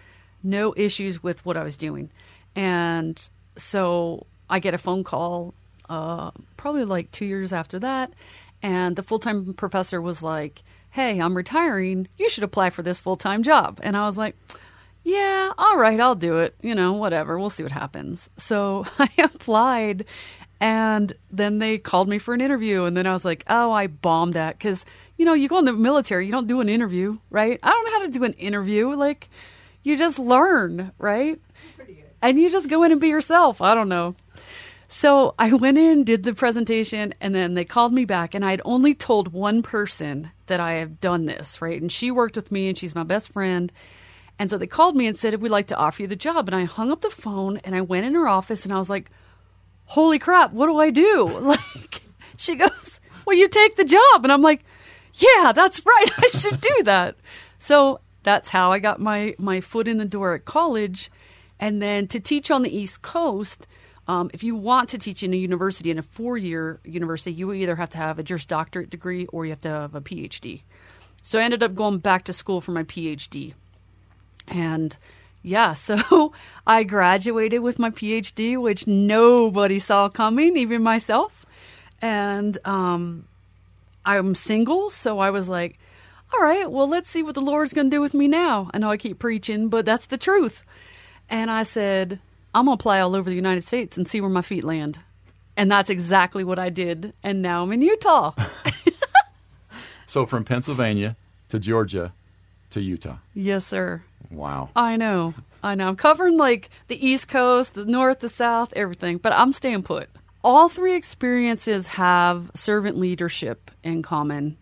no 0.42 0.74
issues 0.76 1.22
with 1.22 1.44
what 1.46 1.56
I 1.56 1.62
was 1.62 1.76
doing. 1.76 2.10
And 2.56 3.28
so 3.56 4.26
I 4.50 4.58
get 4.58 4.74
a 4.74 4.78
phone 4.78 5.04
call, 5.04 5.54
uh, 5.88 6.30
probably 6.56 6.84
like 6.84 7.10
two 7.10 7.26
years 7.26 7.52
after 7.52 7.78
that. 7.80 8.12
And 8.62 8.96
the 8.96 9.02
full 9.02 9.18
time 9.18 9.54
professor 9.54 10.00
was 10.00 10.22
like, 10.22 10.62
Hey, 10.90 11.20
I'm 11.20 11.36
retiring. 11.36 12.08
You 12.16 12.28
should 12.28 12.44
apply 12.44 12.70
for 12.70 12.82
this 12.82 13.00
full 13.00 13.16
time 13.16 13.42
job. 13.42 13.80
And 13.82 13.96
I 13.96 14.06
was 14.06 14.16
like, 14.16 14.36
Yeah, 15.02 15.52
all 15.58 15.76
right, 15.76 16.00
I'll 16.00 16.14
do 16.14 16.38
it. 16.38 16.54
You 16.62 16.74
know, 16.74 16.94
whatever. 16.94 17.38
We'll 17.38 17.50
see 17.50 17.62
what 17.62 17.72
happens. 17.72 18.30
So 18.36 18.86
I 18.98 19.10
applied. 19.18 20.06
And 20.60 21.12
then 21.30 21.58
they 21.58 21.78
called 21.78 22.08
me 22.08 22.18
for 22.18 22.32
an 22.32 22.40
interview. 22.40 22.84
And 22.84 22.96
then 22.96 23.06
I 23.06 23.12
was 23.12 23.24
like, 23.24 23.44
Oh, 23.48 23.70
I 23.70 23.86
bombed 23.86 24.34
that. 24.34 24.56
Because, 24.56 24.86
you 25.18 25.24
know, 25.24 25.34
you 25.34 25.48
go 25.48 25.58
in 25.58 25.66
the 25.66 25.72
military, 25.72 26.26
you 26.26 26.32
don't 26.32 26.46
do 26.46 26.60
an 26.60 26.68
interview, 26.68 27.18
right? 27.30 27.58
I 27.62 27.70
don't 27.70 27.84
know 27.84 27.92
how 27.92 28.02
to 28.06 28.10
do 28.10 28.24
an 28.24 28.32
interview. 28.34 28.94
Like, 28.94 29.28
you 29.82 29.98
just 29.98 30.18
learn, 30.18 30.92
right? 30.98 31.38
And 32.22 32.40
you 32.40 32.48
just 32.48 32.70
go 32.70 32.82
in 32.84 32.92
and 32.92 33.00
be 33.00 33.08
yourself. 33.08 33.60
I 33.60 33.74
don't 33.74 33.90
know. 33.90 34.16
So 34.96 35.34
I 35.40 35.52
went 35.52 35.76
in, 35.76 36.04
did 36.04 36.22
the 36.22 36.34
presentation, 36.34 37.14
and 37.20 37.34
then 37.34 37.54
they 37.54 37.64
called 37.64 37.92
me 37.92 38.04
back. 38.04 38.32
And 38.32 38.44
I 38.44 38.52
had 38.52 38.62
only 38.64 38.94
told 38.94 39.32
one 39.32 39.60
person 39.60 40.30
that 40.46 40.60
I 40.60 40.74
have 40.74 41.00
done 41.00 41.26
this, 41.26 41.60
right? 41.60 41.82
And 41.82 41.90
she 41.90 42.12
worked 42.12 42.36
with 42.36 42.52
me, 42.52 42.68
and 42.68 42.78
she's 42.78 42.94
my 42.94 43.02
best 43.02 43.32
friend. 43.32 43.72
And 44.38 44.48
so 44.48 44.56
they 44.56 44.68
called 44.68 44.94
me 44.94 45.08
and 45.08 45.18
said, 45.18 45.34
We'd 45.42 45.48
like 45.48 45.66
to 45.66 45.76
offer 45.76 46.02
you 46.02 46.06
the 46.06 46.14
job. 46.14 46.46
And 46.46 46.54
I 46.54 46.62
hung 46.62 46.92
up 46.92 47.00
the 47.00 47.10
phone 47.10 47.56
and 47.64 47.74
I 47.74 47.80
went 47.80 48.06
in 48.06 48.14
her 48.14 48.28
office 48.28 48.64
and 48.64 48.72
I 48.72 48.78
was 48.78 48.88
like, 48.88 49.10
Holy 49.86 50.20
crap, 50.20 50.52
what 50.52 50.66
do 50.66 50.78
I 50.78 50.90
do? 50.90 51.26
Like, 51.40 52.02
she 52.36 52.54
goes, 52.54 53.00
Well, 53.26 53.36
you 53.36 53.48
take 53.48 53.74
the 53.74 53.84
job. 53.84 54.22
And 54.22 54.30
I'm 54.30 54.42
like, 54.42 54.64
Yeah, 55.14 55.50
that's 55.52 55.84
right. 55.84 56.10
I 56.18 56.28
should 56.28 56.60
do 56.60 56.82
that. 56.84 57.16
So 57.58 58.00
that's 58.22 58.50
how 58.50 58.70
I 58.70 58.78
got 58.78 59.00
my, 59.00 59.34
my 59.38 59.60
foot 59.60 59.88
in 59.88 59.98
the 59.98 60.04
door 60.04 60.34
at 60.34 60.44
college. 60.44 61.10
And 61.58 61.82
then 61.82 62.06
to 62.08 62.20
teach 62.20 62.52
on 62.52 62.62
the 62.62 62.76
East 62.76 63.02
Coast, 63.02 63.66
um, 64.06 64.30
if 64.34 64.42
you 64.42 64.54
want 64.54 64.90
to 64.90 64.98
teach 64.98 65.22
in 65.22 65.32
a 65.32 65.36
university, 65.36 65.90
in 65.90 65.98
a 65.98 66.02
four 66.02 66.36
year 66.36 66.80
university, 66.84 67.32
you 67.32 67.52
either 67.52 67.76
have 67.76 67.90
to 67.90 67.98
have 67.98 68.18
a 68.18 68.22
Juris 68.22 68.44
Doctorate 68.44 68.90
degree 68.90 69.26
or 69.26 69.46
you 69.46 69.52
have 69.52 69.62
to 69.62 69.68
have 69.68 69.94
a 69.94 70.00
PhD. 70.00 70.62
So 71.22 71.38
I 71.38 71.42
ended 71.42 71.62
up 71.62 71.74
going 71.74 71.98
back 71.98 72.24
to 72.24 72.32
school 72.32 72.60
for 72.60 72.72
my 72.72 72.82
PhD. 72.82 73.54
And 74.46 74.96
yeah, 75.42 75.72
so 75.74 76.32
I 76.66 76.84
graduated 76.84 77.62
with 77.62 77.78
my 77.78 77.90
PhD, 77.90 78.60
which 78.60 78.86
nobody 78.86 79.78
saw 79.78 80.08
coming, 80.08 80.56
even 80.56 80.82
myself. 80.82 81.46
And 82.02 82.58
um, 82.66 83.26
I'm 84.04 84.34
single, 84.34 84.90
so 84.90 85.18
I 85.18 85.30
was 85.30 85.48
like, 85.48 85.78
all 86.34 86.42
right, 86.42 86.70
well, 86.70 86.88
let's 86.88 87.08
see 87.08 87.22
what 87.22 87.34
the 87.34 87.40
Lord's 87.40 87.72
going 87.72 87.90
to 87.90 87.96
do 87.96 88.00
with 88.00 88.12
me 88.12 88.26
now. 88.26 88.70
I 88.74 88.78
know 88.78 88.90
I 88.90 88.96
keep 88.96 89.18
preaching, 89.18 89.68
but 89.68 89.86
that's 89.86 90.06
the 90.06 90.18
truth. 90.18 90.62
And 91.30 91.50
I 91.50 91.62
said, 91.62 92.20
I'm 92.54 92.66
going 92.66 92.78
to 92.78 92.80
apply 92.80 93.00
all 93.00 93.14
over 93.16 93.28
the 93.28 93.36
United 93.36 93.64
States 93.64 93.96
and 93.96 94.06
see 94.08 94.20
where 94.20 94.30
my 94.30 94.42
feet 94.42 94.64
land. 94.64 95.00
And 95.56 95.70
that's 95.70 95.90
exactly 95.90 96.44
what 96.44 96.58
I 96.58 96.70
did. 96.70 97.12
And 97.22 97.42
now 97.42 97.62
I'm 97.62 97.72
in 97.72 97.82
Utah. 97.82 98.32
So 100.06 100.26
from 100.26 100.44
Pennsylvania 100.44 101.16
to 101.48 101.58
Georgia 101.58 102.12
to 102.70 102.80
Utah. 102.80 103.16
yes, 103.34 103.66
sir. 103.66 104.02
Wow. 104.30 104.70
I 104.76 104.94
know. 104.96 105.34
I 105.60 105.74
know. 105.74 105.88
I'm 105.88 105.96
covering 105.96 106.36
like 106.36 106.70
the 106.86 107.04
East 107.04 107.26
Coast, 107.26 107.74
the 107.74 107.84
North, 107.84 108.20
the 108.20 108.28
South, 108.28 108.72
everything, 108.76 109.18
but 109.18 109.32
I'm 109.32 109.52
staying 109.52 109.82
put. 109.82 110.08
All 110.44 110.68
three 110.68 110.94
experiences 110.94 111.88
have 111.88 112.50
servant 112.54 112.96
leadership 112.96 113.72
in 113.82 114.02
common, 114.02 114.56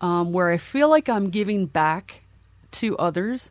um, 0.00 0.32
where 0.32 0.50
I 0.50 0.56
feel 0.56 0.88
like 0.88 1.10
I'm 1.10 1.28
giving 1.28 1.66
back 1.66 2.22
to 2.72 2.96
others. 2.96 3.50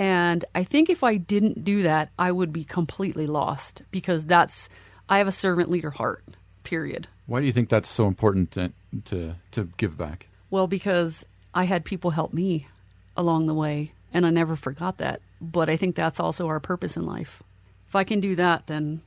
And 0.00 0.46
I 0.54 0.64
think 0.64 0.88
if 0.88 1.04
I 1.04 1.16
didn't 1.18 1.62
do 1.62 1.82
that, 1.82 2.08
I 2.18 2.32
would 2.32 2.54
be 2.54 2.64
completely 2.64 3.26
lost 3.26 3.82
because 3.90 4.24
that's, 4.24 4.70
I 5.10 5.18
have 5.18 5.28
a 5.28 5.32
servant 5.32 5.70
leader 5.70 5.90
heart, 5.90 6.24
period. 6.64 7.06
Why 7.26 7.40
do 7.40 7.46
you 7.46 7.52
think 7.52 7.68
that's 7.68 7.88
so 7.88 8.06
important 8.06 8.50
to 8.52 8.72
to, 9.04 9.34
to 9.52 9.68
give 9.76 9.98
back? 9.98 10.26
Well, 10.50 10.66
because 10.66 11.26
I 11.54 11.64
had 11.64 11.84
people 11.84 12.10
help 12.12 12.32
me 12.32 12.66
along 13.14 13.46
the 13.46 13.54
way. 13.54 13.92
and 14.12 14.26
I 14.26 14.30
never 14.30 14.56
forgot 14.56 14.96
that. 14.98 15.20
But 15.40 15.68
I 15.68 15.76
think 15.76 15.94
that's 15.96 16.18
also 16.18 16.48
our 16.48 16.60
purpose 16.60 16.96
in 16.96 17.04
life. 17.04 17.42
If 17.86 17.94
I 17.94 18.04
can 18.04 18.20
do 18.20 18.34
that, 18.36 18.66
then 18.66 19.02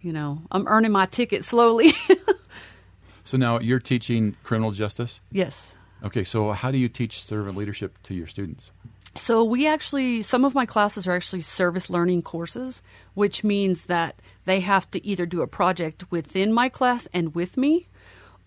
you 0.00 0.12
know 0.12 0.40
I'm 0.50 0.66
earning 0.66 0.92
my 0.92 1.06
ticket 1.06 1.44
slowly. 1.44 1.92
So 3.24 3.36
now 3.36 3.58
you're 3.58 3.80
teaching 3.80 4.36
criminal 4.44 4.70
justice? 4.70 5.20
yes. 5.32 5.74
Okay, 6.04 6.22
so 6.24 6.52
how 6.52 6.70
do 6.70 6.78
you 6.78 6.88
teach 6.88 7.22
servant 7.22 7.56
leadership 7.56 7.96
to 8.04 8.14
your 8.14 8.28
students? 8.28 8.70
So 9.18 9.44
we 9.44 9.66
actually, 9.66 10.22
some 10.22 10.44
of 10.44 10.54
my 10.54 10.66
classes 10.66 11.06
are 11.08 11.12
actually 11.14 11.40
service 11.40 11.90
learning 11.90 12.22
courses, 12.22 12.82
which 13.14 13.42
means 13.42 13.86
that 13.86 14.20
they 14.44 14.60
have 14.60 14.90
to 14.92 15.04
either 15.04 15.26
do 15.26 15.42
a 15.42 15.46
project 15.46 16.10
within 16.10 16.52
my 16.52 16.68
class 16.68 17.08
and 17.12 17.34
with 17.34 17.56
me, 17.56 17.88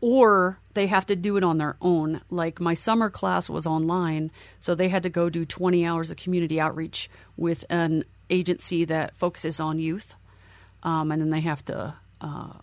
or 0.01 0.59
they 0.73 0.87
have 0.87 1.05
to 1.07 1.15
do 1.15 1.37
it 1.37 1.43
on 1.43 1.57
their 1.57 1.75
own. 1.81 2.21
Like 2.29 2.61
my 2.61 2.73
summer 2.73 3.09
class 3.09 3.49
was 3.49 3.67
online, 3.67 4.31
so 4.59 4.73
they 4.75 4.89
had 4.89 5.03
to 5.03 5.09
go 5.09 5.29
do 5.29 5.45
20 5.45 5.85
hours 5.85 6.11
of 6.11 6.17
community 6.17 6.59
outreach 6.59 7.09
with 7.35 7.65
an 7.69 8.05
agency 8.29 8.85
that 8.85 9.15
focuses 9.15 9.59
on 9.59 9.79
youth, 9.79 10.15
um, 10.83 11.11
and 11.11 11.21
then 11.21 11.29
they 11.31 11.41
have 11.41 11.65
to 11.65 11.95
uh, 12.21 12.53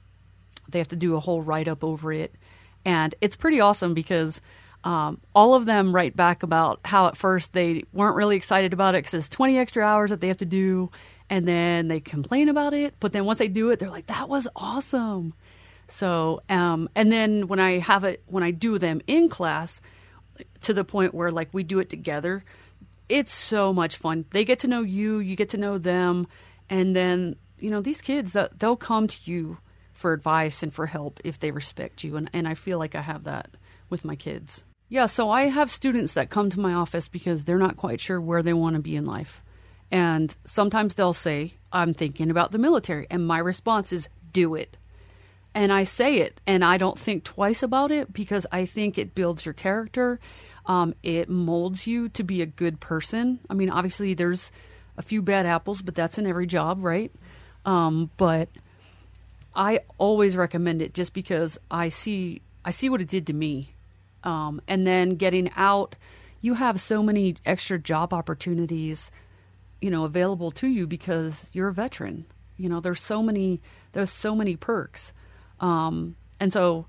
they 0.68 0.78
have 0.78 0.88
to 0.88 0.96
do 0.96 1.16
a 1.16 1.20
whole 1.20 1.42
write 1.42 1.68
up 1.68 1.84
over 1.84 2.12
it, 2.12 2.34
and 2.84 3.14
it's 3.20 3.36
pretty 3.36 3.60
awesome 3.60 3.94
because 3.94 4.40
um, 4.86 5.20
all 5.34 5.54
of 5.54 5.66
them 5.66 5.92
write 5.92 6.14
back 6.14 6.44
about 6.44 6.78
how 6.84 7.08
at 7.08 7.16
first 7.16 7.52
they 7.52 7.82
weren't 7.92 8.14
really 8.14 8.36
excited 8.36 8.72
about 8.72 8.94
it 8.94 8.98
because 8.98 9.14
it's 9.14 9.28
20 9.28 9.58
extra 9.58 9.82
hours 9.82 10.10
that 10.10 10.20
they 10.20 10.28
have 10.28 10.36
to 10.36 10.44
do, 10.44 10.92
and 11.28 11.46
then 11.46 11.88
they 11.88 11.98
complain 11.98 12.48
about 12.48 12.72
it. 12.72 12.94
But 13.00 13.12
then 13.12 13.24
once 13.24 13.40
they 13.40 13.48
do 13.48 13.70
it, 13.70 13.80
they're 13.80 13.90
like, 13.90 14.06
"That 14.06 14.28
was 14.28 14.46
awesome." 14.54 15.34
So, 15.88 16.40
um, 16.48 16.88
and 16.94 17.10
then 17.10 17.48
when 17.48 17.58
I 17.58 17.78
have 17.78 18.04
it, 18.04 18.22
when 18.26 18.44
I 18.44 18.52
do 18.52 18.78
them 18.78 19.00
in 19.08 19.28
class, 19.28 19.80
to 20.60 20.72
the 20.72 20.84
point 20.84 21.14
where 21.14 21.32
like 21.32 21.48
we 21.52 21.64
do 21.64 21.80
it 21.80 21.90
together, 21.90 22.44
it's 23.08 23.32
so 23.32 23.72
much 23.72 23.96
fun. 23.96 24.24
They 24.30 24.44
get 24.44 24.60
to 24.60 24.68
know 24.68 24.82
you, 24.82 25.18
you 25.18 25.34
get 25.34 25.48
to 25.48 25.58
know 25.58 25.78
them, 25.78 26.28
and 26.70 26.94
then 26.94 27.34
you 27.58 27.70
know 27.70 27.80
these 27.80 28.00
kids 28.00 28.34
that 28.34 28.60
they'll 28.60 28.76
come 28.76 29.08
to 29.08 29.20
you 29.24 29.58
for 29.92 30.12
advice 30.12 30.62
and 30.62 30.72
for 30.72 30.86
help 30.86 31.18
if 31.24 31.40
they 31.40 31.50
respect 31.50 32.04
you, 32.04 32.16
and 32.16 32.30
and 32.32 32.46
I 32.46 32.54
feel 32.54 32.78
like 32.78 32.94
I 32.94 33.00
have 33.00 33.24
that 33.24 33.50
with 33.90 34.04
my 34.04 34.14
kids. 34.14 34.62
Yeah, 34.88 35.06
so 35.06 35.30
I 35.30 35.48
have 35.48 35.70
students 35.70 36.14
that 36.14 36.30
come 36.30 36.48
to 36.50 36.60
my 36.60 36.72
office 36.72 37.08
because 37.08 37.44
they're 37.44 37.58
not 37.58 37.76
quite 37.76 38.00
sure 38.00 38.20
where 38.20 38.42
they 38.42 38.52
want 38.52 38.76
to 38.76 38.82
be 38.82 38.94
in 38.94 39.04
life. 39.04 39.42
And 39.90 40.34
sometimes 40.44 40.94
they'll 40.94 41.12
say, 41.12 41.54
I'm 41.72 41.92
thinking 41.92 42.30
about 42.30 42.52
the 42.52 42.58
military. 42.58 43.06
And 43.10 43.26
my 43.26 43.38
response 43.38 43.92
is, 43.92 44.08
do 44.32 44.54
it. 44.54 44.76
And 45.54 45.72
I 45.72 45.84
say 45.84 46.18
it, 46.18 46.40
and 46.46 46.62
I 46.62 46.76
don't 46.76 46.98
think 46.98 47.24
twice 47.24 47.62
about 47.62 47.90
it 47.90 48.12
because 48.12 48.46
I 48.52 48.66
think 48.66 48.98
it 48.98 49.14
builds 49.14 49.46
your 49.46 49.54
character. 49.54 50.20
Um, 50.66 50.94
it 51.02 51.30
molds 51.30 51.86
you 51.86 52.10
to 52.10 52.22
be 52.22 52.42
a 52.42 52.46
good 52.46 52.78
person. 52.78 53.40
I 53.48 53.54
mean, 53.54 53.70
obviously, 53.70 54.12
there's 54.12 54.52
a 54.98 55.02
few 55.02 55.22
bad 55.22 55.46
apples, 55.46 55.80
but 55.80 55.94
that's 55.94 56.18
in 56.18 56.26
every 56.26 56.46
job, 56.46 56.84
right? 56.84 57.10
Um, 57.64 58.10
but 58.18 58.50
I 59.54 59.80
always 59.96 60.36
recommend 60.36 60.82
it 60.82 60.92
just 60.92 61.14
because 61.14 61.58
I 61.70 61.88
see 61.88 62.42
I 62.64 62.70
see 62.70 62.88
what 62.90 63.00
it 63.00 63.08
did 63.08 63.26
to 63.28 63.32
me. 63.32 63.72
Um, 64.26 64.60
and 64.66 64.84
then 64.86 65.14
getting 65.14 65.50
out, 65.56 65.94
you 66.40 66.54
have 66.54 66.80
so 66.80 67.00
many 67.02 67.36
extra 67.46 67.78
job 67.78 68.12
opportunities, 68.12 69.10
you 69.80 69.88
know, 69.88 70.04
available 70.04 70.50
to 70.50 70.66
you 70.66 70.86
because 70.86 71.48
you're 71.52 71.68
a 71.68 71.72
veteran. 71.72 72.26
You 72.56 72.68
know, 72.68 72.80
there's 72.80 73.00
so 73.00 73.22
many 73.22 73.62
there's 73.92 74.10
so 74.10 74.34
many 74.34 74.56
perks. 74.56 75.12
Um, 75.60 76.16
and 76.40 76.52
so 76.52 76.86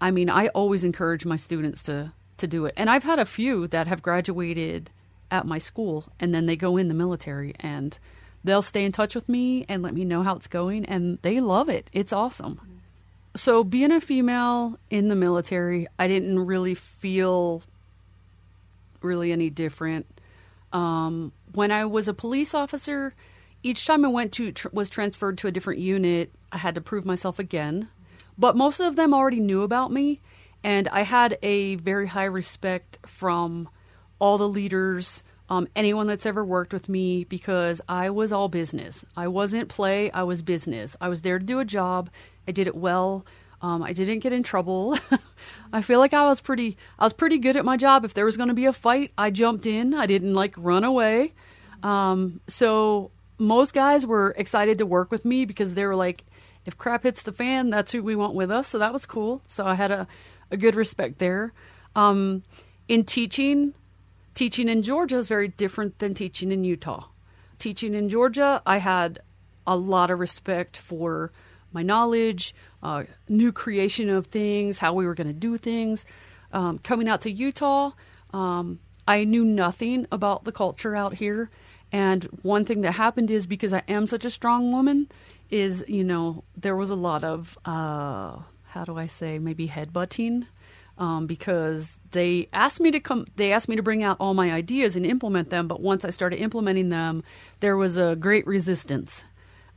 I 0.00 0.10
mean, 0.10 0.28
I 0.28 0.48
always 0.48 0.82
encourage 0.82 1.24
my 1.24 1.36
students 1.36 1.84
to 1.84 2.12
to 2.38 2.46
do 2.48 2.66
it. 2.66 2.74
And 2.76 2.90
I've 2.90 3.04
had 3.04 3.20
a 3.20 3.24
few 3.24 3.68
that 3.68 3.86
have 3.86 4.02
graduated 4.02 4.90
at 5.30 5.46
my 5.46 5.58
school 5.58 6.06
and 6.18 6.34
then 6.34 6.46
they 6.46 6.56
go 6.56 6.76
in 6.76 6.88
the 6.88 6.94
military 6.94 7.54
and 7.60 7.96
they'll 8.42 8.62
stay 8.62 8.84
in 8.84 8.90
touch 8.90 9.14
with 9.14 9.28
me 9.28 9.64
and 9.68 9.80
let 9.80 9.94
me 9.94 10.04
know 10.04 10.24
how 10.24 10.34
it's 10.34 10.48
going 10.48 10.84
and 10.86 11.20
they 11.22 11.40
love 11.40 11.68
it. 11.68 11.88
It's 11.92 12.12
awesome. 12.12 12.71
So 13.34 13.64
being 13.64 13.92
a 13.92 14.00
female 14.00 14.78
in 14.90 15.08
the 15.08 15.14
military, 15.14 15.86
I 15.98 16.06
didn't 16.06 16.38
really 16.38 16.74
feel 16.74 17.62
really 19.00 19.32
any 19.32 19.50
different. 19.50 20.06
Um, 20.72 21.32
when 21.52 21.70
I 21.70 21.84
was 21.86 22.08
a 22.08 22.14
police 22.14 22.54
officer, 22.54 23.14
each 23.62 23.86
time 23.86 24.04
I 24.04 24.08
went 24.08 24.32
to 24.32 24.52
tr- 24.52 24.68
was 24.72 24.88
transferred 24.88 25.38
to 25.38 25.48
a 25.48 25.52
different 25.52 25.80
unit, 25.80 26.32
I 26.50 26.58
had 26.58 26.74
to 26.74 26.80
prove 26.80 27.06
myself 27.06 27.38
again. 27.38 27.88
But 28.38 28.56
most 28.56 28.80
of 28.80 28.96
them 28.96 29.14
already 29.14 29.40
knew 29.40 29.62
about 29.62 29.92
me, 29.92 30.20
and 30.64 30.88
I 30.88 31.02
had 31.02 31.38
a 31.42 31.76
very 31.76 32.08
high 32.08 32.24
respect 32.24 32.98
from 33.06 33.68
all 34.18 34.38
the 34.38 34.48
leaders, 34.48 35.22
um, 35.48 35.68
anyone 35.76 36.06
that's 36.06 36.26
ever 36.26 36.44
worked 36.44 36.72
with 36.72 36.88
me, 36.88 37.24
because 37.24 37.80
I 37.88 38.10
was 38.10 38.32
all 38.32 38.48
business. 38.48 39.04
I 39.16 39.28
wasn't 39.28 39.68
play, 39.68 40.10
I 40.10 40.22
was 40.22 40.42
business. 40.42 40.96
I 41.00 41.08
was 41.08 41.22
there 41.22 41.38
to 41.38 41.44
do 41.44 41.58
a 41.58 41.64
job. 41.64 42.10
I 42.46 42.52
did 42.52 42.66
it 42.66 42.74
well. 42.76 43.26
Um, 43.60 43.82
I 43.82 43.92
didn't 43.92 44.20
get 44.20 44.32
in 44.32 44.42
trouble. 44.42 44.98
I 45.72 45.82
feel 45.82 46.00
like 46.00 46.12
I 46.12 46.24
was 46.24 46.40
pretty, 46.40 46.76
I 46.98 47.04
was 47.04 47.12
pretty 47.12 47.38
good 47.38 47.56
at 47.56 47.64
my 47.64 47.76
job. 47.76 48.04
If 48.04 48.14
there 48.14 48.24
was 48.24 48.36
going 48.36 48.48
to 48.48 48.54
be 48.54 48.66
a 48.66 48.72
fight, 48.72 49.12
I 49.16 49.30
jumped 49.30 49.66
in. 49.66 49.94
I 49.94 50.06
didn't 50.06 50.34
like 50.34 50.54
run 50.56 50.84
away. 50.84 51.32
Um, 51.82 52.40
so 52.48 53.12
most 53.38 53.72
guys 53.72 54.06
were 54.06 54.34
excited 54.36 54.78
to 54.78 54.86
work 54.86 55.10
with 55.10 55.24
me 55.24 55.44
because 55.44 55.74
they 55.74 55.86
were 55.86 55.96
like, 55.96 56.24
if 56.64 56.78
crap 56.78 57.02
hits 57.04 57.22
the 57.22 57.32
fan, 57.32 57.70
that's 57.70 57.92
who 57.92 58.02
we 58.02 58.16
want 58.16 58.34
with 58.34 58.50
us. 58.50 58.68
So 58.68 58.78
that 58.78 58.92
was 58.92 59.06
cool. 59.06 59.42
So 59.46 59.66
I 59.66 59.74
had 59.74 59.90
a, 59.90 60.06
a 60.50 60.56
good 60.56 60.74
respect 60.74 61.18
there. 61.18 61.52
Um, 61.94 62.42
in 62.88 63.04
teaching, 63.04 63.74
teaching 64.34 64.68
in 64.68 64.82
Georgia 64.82 65.16
is 65.16 65.28
very 65.28 65.48
different 65.48 65.98
than 65.98 66.14
teaching 66.14 66.52
in 66.52 66.64
Utah. 66.64 67.06
Teaching 67.58 67.94
in 67.94 68.08
Georgia, 68.08 68.62
I 68.66 68.78
had 68.78 69.20
a 69.66 69.76
lot 69.76 70.10
of 70.10 70.18
respect 70.18 70.76
for 70.76 71.32
my 71.72 71.82
knowledge, 71.82 72.54
uh, 72.82 73.04
new 73.28 73.52
creation 73.52 74.08
of 74.08 74.26
things, 74.26 74.78
how 74.78 74.92
we 74.92 75.06
were 75.06 75.14
going 75.14 75.28
to 75.28 75.32
do 75.32 75.56
things. 75.56 76.04
Um, 76.52 76.78
coming 76.78 77.08
out 77.08 77.22
to 77.22 77.30
Utah, 77.30 77.92
um, 78.32 78.80
I 79.06 79.24
knew 79.24 79.44
nothing 79.44 80.06
about 80.12 80.44
the 80.44 80.52
culture 80.52 80.94
out 80.94 81.14
here. 81.14 81.50
And 81.90 82.24
one 82.42 82.64
thing 82.64 82.80
that 82.82 82.92
happened 82.92 83.30
is 83.30 83.46
because 83.46 83.72
I 83.72 83.82
am 83.88 84.06
such 84.06 84.24
a 84.24 84.30
strong 84.30 84.72
woman, 84.72 85.10
is, 85.50 85.84
you 85.86 86.02
know, 86.04 86.44
there 86.56 86.76
was 86.76 86.90
a 86.90 86.94
lot 86.94 87.24
of, 87.24 87.58
uh, 87.64 88.38
how 88.68 88.84
do 88.86 88.96
I 88.98 89.06
say, 89.06 89.38
maybe 89.38 89.68
headbutting. 89.68 90.46
Um, 90.98 91.26
because 91.26 91.92
they 92.12 92.48
asked 92.52 92.80
me 92.80 92.90
to 92.90 93.00
come, 93.00 93.26
they 93.36 93.52
asked 93.52 93.68
me 93.68 93.76
to 93.76 93.82
bring 93.82 94.02
out 94.02 94.18
all 94.20 94.34
my 94.34 94.52
ideas 94.52 94.94
and 94.94 95.06
implement 95.06 95.50
them. 95.50 95.66
But 95.66 95.80
once 95.80 96.04
I 96.04 96.10
started 96.10 96.38
implementing 96.40 96.90
them, 96.90 97.24
there 97.60 97.76
was 97.76 97.96
a 97.96 98.14
great 98.14 98.46
resistance 98.46 99.24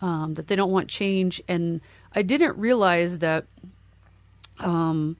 um, 0.01 0.33
that 0.35 0.47
they 0.47 0.55
don't 0.55 0.71
want 0.71 0.89
change. 0.89 1.41
And 1.47 1.81
I 2.13 2.21
didn't 2.21 2.57
realize 2.57 3.19
that 3.19 3.45
um, 4.59 5.17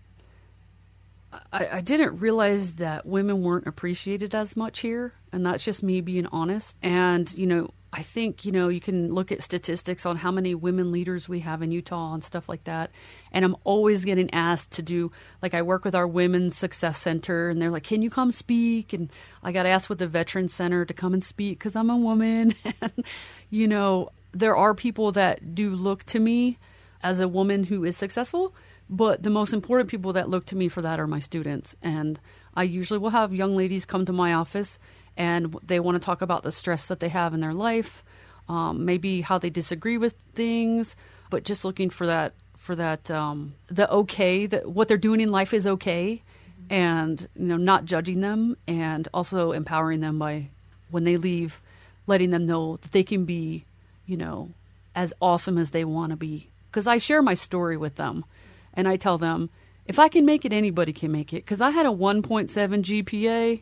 I, 1.51 1.67
I 1.73 1.81
didn't 1.81 2.19
realize 2.19 2.75
that 2.75 3.05
women 3.05 3.41
weren't 3.41 3.67
appreciated 3.67 4.35
as 4.35 4.55
much 4.55 4.79
here, 4.79 5.13
and 5.31 5.45
that's 5.45 5.63
just 5.63 5.83
me 5.83 6.01
being 6.01 6.27
honest. 6.27 6.75
And 6.81 7.33
you 7.37 7.45
know, 7.45 7.71
I 7.95 8.01
think 8.01 8.43
you 8.43 8.51
know 8.51 8.67
you 8.67 8.81
can 8.81 9.13
look 9.13 9.31
at 9.31 9.41
statistics 9.41 10.05
on 10.05 10.17
how 10.17 10.29
many 10.29 10.53
women 10.53 10.91
leaders 10.91 11.29
we 11.29 11.39
have 11.39 11.61
in 11.61 11.71
Utah 11.71 12.13
and 12.13 12.21
stuff 12.21 12.49
like 12.49 12.65
that. 12.65 12.91
And 13.31 13.45
I'm 13.45 13.55
always 13.63 14.03
getting 14.03 14.31
asked 14.33 14.71
to 14.71 14.81
do 14.81 15.13
like 15.41 15.53
I 15.53 15.61
work 15.61 15.85
with 15.85 15.95
our 15.95 16.05
Women's 16.05 16.57
Success 16.57 17.01
Center, 17.01 17.47
and 17.47 17.61
they're 17.61 17.71
like, 17.71 17.83
"Can 17.85 18.01
you 18.01 18.09
come 18.09 18.33
speak?" 18.33 18.91
And 18.91 19.09
I 19.41 19.53
got 19.53 19.65
asked 19.65 19.89
with 19.89 19.99
the 19.99 20.09
Veteran 20.09 20.49
Center 20.49 20.83
to 20.83 20.93
come 20.93 21.13
and 21.13 21.23
speak 21.23 21.59
because 21.59 21.73
I'm 21.73 21.89
a 21.89 21.95
woman. 21.95 22.53
and 22.81 23.05
you 23.49 23.65
know, 23.65 24.09
there 24.33 24.57
are 24.57 24.73
people 24.73 25.13
that 25.13 25.55
do 25.55 25.69
look 25.73 26.03
to 26.07 26.19
me 26.19 26.57
as 27.01 27.21
a 27.21 27.29
woman 27.29 27.63
who 27.63 27.85
is 27.85 27.95
successful 27.95 28.53
but 28.89 29.23
the 29.23 29.29
most 29.29 29.53
important 29.53 29.89
people 29.89 30.13
that 30.13 30.29
look 30.29 30.45
to 30.45 30.55
me 30.55 30.67
for 30.67 30.81
that 30.81 30.99
are 30.99 31.07
my 31.07 31.19
students. 31.19 31.75
And 31.81 32.19
I 32.53 32.63
usually 32.63 32.99
will 32.99 33.09
have 33.09 33.33
young 33.33 33.55
ladies 33.55 33.85
come 33.85 34.05
to 34.05 34.13
my 34.13 34.33
office 34.33 34.77
and 35.17 35.55
they 35.63 35.79
want 35.79 35.95
to 35.95 36.05
talk 36.05 36.21
about 36.21 36.43
the 36.43 36.51
stress 36.51 36.87
that 36.87 36.99
they 36.99 37.09
have 37.09 37.33
in 37.33 37.39
their 37.39 37.53
life, 37.53 38.03
um, 38.47 38.85
maybe 38.85 39.21
how 39.21 39.37
they 39.37 39.49
disagree 39.49 39.97
with 39.97 40.15
things, 40.33 40.95
but 41.29 41.43
just 41.43 41.65
looking 41.65 41.89
for 41.89 42.05
that 42.07 42.33
for 42.57 42.75
that 42.75 43.11
um, 43.11 43.53
the 43.67 43.89
okay 43.91 44.47
that 44.47 44.67
what 44.71 44.87
they're 44.87 44.97
doing 44.97 45.21
in 45.21 45.31
life 45.31 45.53
is 45.53 45.67
okay, 45.67 46.21
and 46.69 47.27
you 47.35 47.45
know 47.45 47.57
not 47.57 47.85
judging 47.85 48.21
them 48.21 48.57
and 48.67 49.07
also 49.13 49.51
empowering 49.51 50.01
them 50.01 50.17
by 50.19 50.49
when 50.89 51.03
they 51.03 51.17
leave, 51.17 51.61
letting 52.07 52.31
them 52.31 52.45
know 52.45 52.77
that 52.77 52.91
they 52.91 53.03
can 53.03 53.25
be, 53.25 53.65
you 54.05 54.17
know, 54.17 54.51
as 54.95 55.13
awesome 55.21 55.57
as 55.57 55.71
they 55.71 55.85
want 55.85 56.11
to 56.11 56.15
be. 56.15 56.49
Because 56.71 56.87
I 56.87 56.97
share 56.97 57.21
my 57.21 57.33
story 57.33 57.77
with 57.77 57.95
them 57.95 58.25
and 58.73 58.87
I 58.87 58.97
tell 58.97 59.17
them, 59.17 59.49
if 59.85 59.99
I 59.99 60.09
can 60.09 60.25
make 60.25 60.45
it, 60.45 60.53
anybody 60.53 60.93
can 60.93 61.11
make 61.11 61.33
it. 61.33 61.45
Because 61.45 61.61
I 61.61 61.69
had 61.69 61.85
a 61.85 61.89
1.7 61.89 62.49
GPA. 62.49 63.61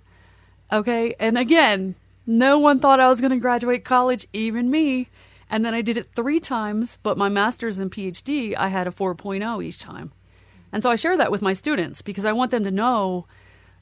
Okay. 0.73 1.15
And 1.19 1.37
again, 1.37 1.93
no 2.25 2.57
one 2.57 2.79
thought 2.79 2.99
I 2.99 3.07
was 3.07 3.21
going 3.21 3.31
to 3.31 3.37
graduate 3.37 3.85
college, 3.85 4.27
even 4.33 4.71
me. 4.71 5.09
And 5.49 5.63
then 5.63 5.75
I 5.75 5.81
did 5.81 5.97
it 5.97 6.09
three 6.15 6.39
times, 6.39 6.97
but 7.03 7.17
my 7.17 7.29
master's 7.29 7.77
and 7.77 7.91
PhD, 7.91 8.55
I 8.57 8.69
had 8.69 8.87
a 8.87 8.91
4.0 8.91 9.63
each 9.63 9.77
time. 9.77 10.11
And 10.71 10.81
so 10.81 10.89
I 10.89 10.95
share 10.95 11.15
that 11.15 11.31
with 11.31 11.43
my 11.43 11.53
students 11.53 12.01
because 12.01 12.25
I 12.25 12.31
want 12.31 12.49
them 12.49 12.63
to 12.63 12.71
know 12.71 13.27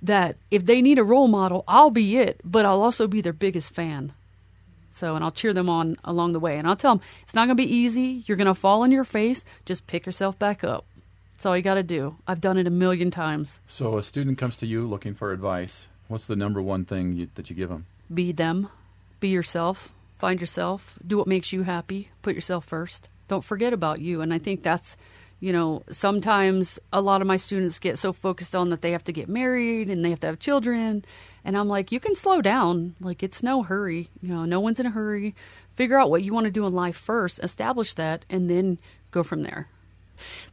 that 0.01 0.35
if 0.49 0.65
they 0.65 0.81
need 0.81 0.99
a 0.99 1.03
role 1.03 1.29
model, 1.29 1.63
I'll 1.65 1.91
be 1.91 2.17
it, 2.17 2.41
but 2.43 2.65
I'll 2.65 2.81
also 2.81 3.07
be 3.07 3.21
their 3.21 3.31
biggest 3.31 3.73
fan. 3.73 4.11
So, 4.89 5.15
and 5.15 5.23
I'll 5.23 5.31
cheer 5.31 5.53
them 5.53 5.69
on 5.69 5.95
along 6.03 6.33
the 6.33 6.39
way. 6.41 6.57
And 6.57 6.67
I'll 6.67 6.75
tell 6.75 6.95
them 6.95 7.03
it's 7.23 7.33
not 7.33 7.45
going 7.45 7.55
to 7.55 7.63
be 7.63 7.73
easy. 7.73 8.25
You're 8.27 8.35
going 8.35 8.47
to 8.47 8.53
fall 8.53 8.81
on 8.81 8.91
your 8.91 9.05
face. 9.05 9.45
Just 9.63 9.87
pick 9.87 10.05
yourself 10.05 10.37
back 10.37 10.65
up. 10.65 10.85
That's 11.31 11.45
all 11.45 11.55
you 11.55 11.63
got 11.63 11.75
to 11.75 11.83
do. 11.83 12.17
I've 12.27 12.41
done 12.41 12.57
it 12.57 12.67
a 12.67 12.71
million 12.71 13.09
times. 13.09 13.61
So, 13.67 13.97
a 13.97 14.03
student 14.03 14.37
comes 14.37 14.57
to 14.57 14.65
you 14.65 14.85
looking 14.85 15.15
for 15.15 15.31
advice. 15.31 15.87
What's 16.11 16.27
the 16.27 16.35
number 16.35 16.61
one 16.61 16.83
thing 16.83 17.15
you, 17.15 17.29
that 17.35 17.49
you 17.49 17.55
give 17.55 17.69
them? 17.69 17.85
Be 18.13 18.33
them, 18.33 18.67
be 19.21 19.29
yourself, 19.29 19.89
find 20.19 20.41
yourself, 20.41 20.99
do 21.07 21.17
what 21.17 21.25
makes 21.25 21.53
you 21.53 21.63
happy, 21.63 22.09
put 22.21 22.35
yourself 22.35 22.65
first. 22.65 23.07
Don't 23.29 23.45
forget 23.45 23.71
about 23.71 24.01
you. 24.01 24.19
And 24.21 24.33
I 24.33 24.37
think 24.37 24.61
that's 24.61 24.97
you 25.39 25.51
know, 25.51 25.81
sometimes 25.89 26.79
a 26.93 27.01
lot 27.01 27.21
of 27.21 27.27
my 27.27 27.35
students 27.35 27.79
get 27.79 27.97
so 27.97 28.13
focused 28.13 28.55
on 28.55 28.69
that 28.69 28.81
they 28.81 28.91
have 28.91 29.03
to 29.05 29.11
get 29.11 29.27
married 29.27 29.89
and 29.89 30.05
they 30.05 30.11
have 30.11 30.19
to 30.19 30.27
have 30.27 30.37
children. 30.37 31.03
And 31.43 31.57
I'm 31.57 31.67
like, 31.67 31.91
you 31.91 31.99
can 31.99 32.15
slow 32.15 32.41
down. 32.41 32.95
Like, 33.01 33.23
it's 33.23 33.41
no 33.41 33.63
hurry. 33.63 34.09
You 34.21 34.35
know, 34.35 34.45
no 34.45 34.59
one's 34.59 34.79
in 34.79 34.85
a 34.85 34.91
hurry. 34.91 35.33
Figure 35.75 35.97
out 35.97 36.11
what 36.11 36.21
you 36.21 36.31
want 36.31 36.43
to 36.43 36.51
do 36.51 36.67
in 36.67 36.73
life 36.73 36.95
first, 36.95 37.39
establish 37.41 37.95
that, 37.95 38.23
and 38.29 38.51
then 38.51 38.77
go 39.09 39.23
from 39.23 39.41
there. 39.41 39.67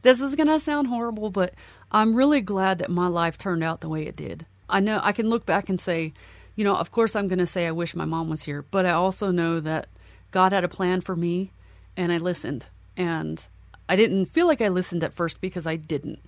This 0.01 0.21
is 0.21 0.35
going 0.35 0.47
to 0.47 0.59
sound 0.59 0.87
horrible, 0.87 1.29
but 1.29 1.53
I'm 1.91 2.15
really 2.15 2.41
glad 2.41 2.79
that 2.79 2.89
my 2.89 3.07
life 3.07 3.37
turned 3.37 3.63
out 3.63 3.81
the 3.81 3.89
way 3.89 4.07
it 4.07 4.15
did. 4.15 4.47
I 4.69 4.79
know 4.79 4.99
I 5.01 5.11
can 5.11 5.29
look 5.29 5.45
back 5.45 5.69
and 5.69 5.79
say, 5.79 6.13
you 6.55 6.63
know, 6.63 6.75
of 6.75 6.91
course 6.91 7.15
I'm 7.15 7.27
going 7.27 7.39
to 7.39 7.45
say 7.45 7.67
I 7.67 7.71
wish 7.71 7.95
my 7.95 8.05
mom 8.05 8.29
was 8.29 8.43
here, 8.43 8.63
but 8.69 8.85
I 8.85 8.91
also 8.91 9.31
know 9.31 9.59
that 9.59 9.87
God 10.31 10.51
had 10.51 10.63
a 10.63 10.69
plan 10.69 11.01
for 11.01 11.15
me 11.15 11.51
and 11.95 12.11
I 12.11 12.17
listened. 12.17 12.67
And 12.95 13.45
I 13.87 13.95
didn't 13.95 14.27
feel 14.27 14.45
like 14.47 14.61
I 14.61 14.67
listened 14.67 15.03
at 15.03 15.13
first 15.13 15.41
because 15.41 15.65
I 15.65 15.75
didn't. 15.75 16.19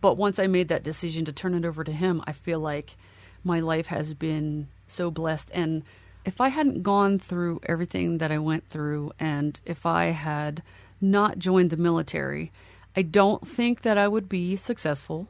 But 0.00 0.16
once 0.16 0.38
I 0.38 0.46
made 0.46 0.68
that 0.68 0.82
decision 0.82 1.24
to 1.24 1.32
turn 1.32 1.54
it 1.54 1.64
over 1.64 1.82
to 1.82 1.92
him, 1.92 2.22
I 2.26 2.32
feel 2.32 2.60
like 2.60 2.96
my 3.42 3.60
life 3.60 3.86
has 3.86 4.12
been 4.12 4.68
so 4.86 5.10
blessed. 5.10 5.50
And 5.54 5.82
if 6.24 6.40
I 6.40 6.48
hadn't 6.48 6.82
gone 6.82 7.18
through 7.18 7.60
everything 7.64 8.18
that 8.18 8.32
I 8.32 8.38
went 8.38 8.68
through, 8.68 9.12
and 9.18 9.58
if 9.64 9.86
I 9.86 10.06
had 10.06 10.62
not 11.00 11.38
joined 11.38 11.70
the 11.70 11.76
military, 11.76 12.52
I 12.96 13.02
don't 13.02 13.46
think 13.46 13.82
that 13.82 13.96
I 13.96 14.08
would 14.08 14.28
be 14.28 14.56
successful. 14.56 15.28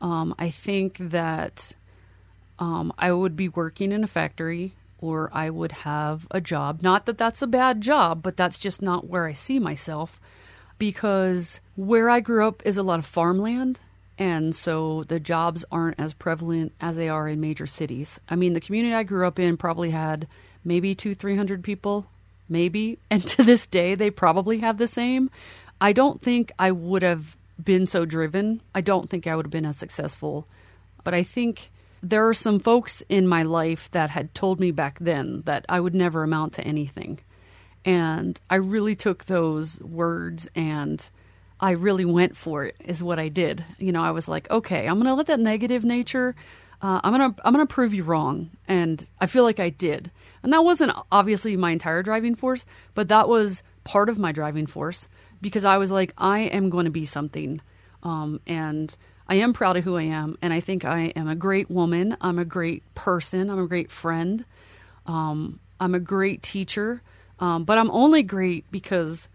Um, 0.00 0.34
I 0.38 0.50
think 0.50 0.98
that 0.98 1.74
um, 2.58 2.92
I 2.98 3.12
would 3.12 3.36
be 3.36 3.48
working 3.48 3.92
in 3.92 4.04
a 4.04 4.08
factory 4.08 4.74
or 4.98 5.30
I 5.32 5.50
would 5.50 5.72
have 5.72 6.26
a 6.30 6.40
job. 6.40 6.82
Not 6.82 7.06
that 7.06 7.18
that's 7.18 7.42
a 7.42 7.46
bad 7.46 7.80
job, 7.80 8.22
but 8.22 8.36
that's 8.36 8.58
just 8.58 8.80
not 8.80 9.06
where 9.06 9.26
I 9.26 9.32
see 9.32 9.58
myself 9.58 10.20
because 10.78 11.60
where 11.74 12.08
I 12.08 12.20
grew 12.20 12.46
up 12.46 12.62
is 12.64 12.76
a 12.76 12.82
lot 12.82 12.98
of 12.98 13.06
farmland. 13.06 13.80
And 14.18 14.56
so 14.56 15.04
the 15.04 15.20
jobs 15.20 15.64
aren't 15.70 16.00
as 16.00 16.14
prevalent 16.14 16.72
as 16.80 16.96
they 16.96 17.08
are 17.08 17.28
in 17.28 17.40
major 17.40 17.66
cities. 17.66 18.18
I 18.28 18.36
mean, 18.36 18.54
the 18.54 18.60
community 18.60 18.94
I 18.94 19.02
grew 19.02 19.26
up 19.26 19.38
in 19.38 19.58
probably 19.58 19.90
had 19.90 20.26
maybe 20.64 20.94
two, 20.94 21.14
three 21.14 21.36
hundred 21.36 21.62
people, 21.62 22.06
maybe. 22.48 22.98
And 23.10 23.26
to 23.28 23.42
this 23.42 23.66
day, 23.66 23.94
they 23.94 24.10
probably 24.10 24.58
have 24.58 24.78
the 24.78 24.88
same. 24.88 25.30
I 25.80 25.92
don't 25.92 26.22
think 26.22 26.50
I 26.58 26.72
would 26.72 27.02
have 27.02 27.36
been 27.62 27.86
so 27.86 28.06
driven. 28.06 28.62
I 28.74 28.80
don't 28.80 29.10
think 29.10 29.26
I 29.26 29.36
would 29.36 29.46
have 29.46 29.52
been 29.52 29.66
as 29.66 29.76
successful. 29.76 30.46
But 31.04 31.12
I 31.12 31.22
think 31.22 31.70
there 32.02 32.28
are 32.28 32.34
some 32.34 32.60
folks 32.60 33.02
in 33.08 33.26
my 33.26 33.42
life 33.42 33.90
that 33.92 34.10
had 34.10 34.34
told 34.34 34.60
me 34.60 34.70
back 34.70 34.98
then 35.00 35.42
that 35.46 35.64
I 35.68 35.80
would 35.80 35.94
never 35.94 36.22
amount 36.22 36.54
to 36.54 36.64
anything. 36.64 37.20
And 37.84 38.40
I 38.50 38.56
really 38.56 38.94
took 38.94 39.24
those 39.24 39.80
words 39.80 40.48
and 40.54 41.08
I 41.58 41.72
really 41.72 42.04
went 42.04 42.36
for 42.36 42.64
it 42.64 42.76
is 42.84 43.02
what 43.02 43.18
I 43.18 43.28
did. 43.28 43.64
You 43.78 43.92
know, 43.92 44.02
I 44.02 44.10
was 44.10 44.28
like, 44.28 44.50
okay, 44.50 44.86
I'm 44.86 44.96
going 44.96 45.06
to 45.06 45.14
let 45.14 45.26
that 45.26 45.40
negative 45.40 45.84
nature 45.84 46.34
uh, 46.82 47.00
I'm 47.02 47.34
to 47.34 47.42
I'm 47.44 47.54
to 47.66 47.72
prove 47.72 47.94
you 47.94 48.04
wrong 48.04 48.50
and 48.68 49.06
I 49.20 49.26
feel 49.26 49.44
like 49.44 49.60
I 49.60 49.70
did. 49.70 50.10
And 50.42 50.52
that 50.52 50.64
wasn't 50.64 50.92
obviously 51.10 51.56
my 51.56 51.70
entire 51.70 52.02
driving 52.02 52.34
force, 52.34 52.66
but 52.94 53.08
that 53.08 53.28
was 53.28 53.62
part 53.84 54.08
of 54.08 54.18
my 54.18 54.32
driving 54.32 54.66
force 54.66 55.08
because 55.40 55.64
I 55.64 55.78
was 55.78 55.90
like 55.90 56.12
I 56.18 56.40
am 56.40 56.70
going 56.70 56.84
to 56.84 56.90
be 56.90 57.04
something. 57.04 57.60
Um, 58.02 58.40
and 58.46 58.94
I 59.28 59.36
am 59.36 59.52
proud 59.52 59.76
of 59.76 59.84
who 59.84 59.96
I 59.96 60.02
am 60.02 60.36
and 60.40 60.52
I 60.52 60.60
think 60.60 60.84
I 60.84 61.12
am 61.16 61.28
a 61.28 61.34
great 61.34 61.70
woman. 61.70 62.16
I'm 62.20 62.38
a 62.38 62.44
great 62.44 62.82
person. 62.94 63.50
I'm 63.50 63.58
a 63.58 63.66
great 63.66 63.90
friend. 63.90 64.44
Um, 65.06 65.60
I'm 65.80 65.94
a 65.94 66.00
great 66.00 66.42
teacher. 66.42 67.02
Um, 67.38 67.64
but 67.64 67.78
I'm 67.78 67.90
only 67.90 68.22
great 68.22 68.70
because 68.70 69.28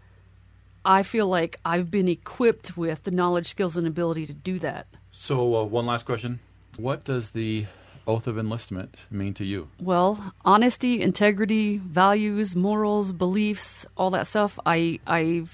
I 0.84 1.02
feel 1.02 1.28
like 1.28 1.60
I've 1.64 1.90
been 1.90 2.08
equipped 2.08 2.76
with 2.76 3.04
the 3.04 3.10
knowledge, 3.10 3.48
skills, 3.48 3.76
and 3.76 3.86
ability 3.86 4.26
to 4.26 4.32
do 4.32 4.58
that. 4.58 4.86
So, 5.12 5.54
uh, 5.54 5.64
one 5.64 5.86
last 5.86 6.04
question. 6.04 6.40
What 6.78 7.04
does 7.04 7.30
the 7.30 7.66
oath 8.06 8.26
of 8.26 8.38
enlistment 8.38 8.96
mean 9.10 9.34
to 9.34 9.44
you? 9.44 9.68
Well, 9.80 10.32
honesty, 10.44 11.00
integrity, 11.00 11.78
values, 11.78 12.56
morals, 12.56 13.12
beliefs, 13.12 13.86
all 13.96 14.10
that 14.10 14.26
stuff. 14.26 14.58
I 14.66 14.98
I 15.06 15.44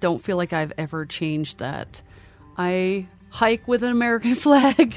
don't 0.00 0.22
feel 0.22 0.36
like 0.36 0.52
I've 0.52 0.72
ever 0.78 1.06
changed 1.06 1.58
that. 1.58 2.02
I 2.56 3.08
hike 3.34 3.66
with 3.66 3.82
an 3.82 3.90
American 3.90 4.34
flag. 4.46 4.94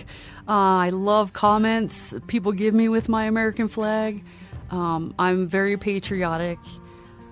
Uh, 0.47 0.85
I 0.85 0.89
love 0.91 1.33
comments 1.33 2.13
people 2.27 2.51
give 2.51 2.73
me 2.73 2.87
with 2.87 3.09
my 3.09 3.25
American 3.25 3.67
flag. 3.67 4.23
Um, 4.69 5.15
I'm 5.17 5.47
very 5.47 5.75
patriotic. 5.75 6.59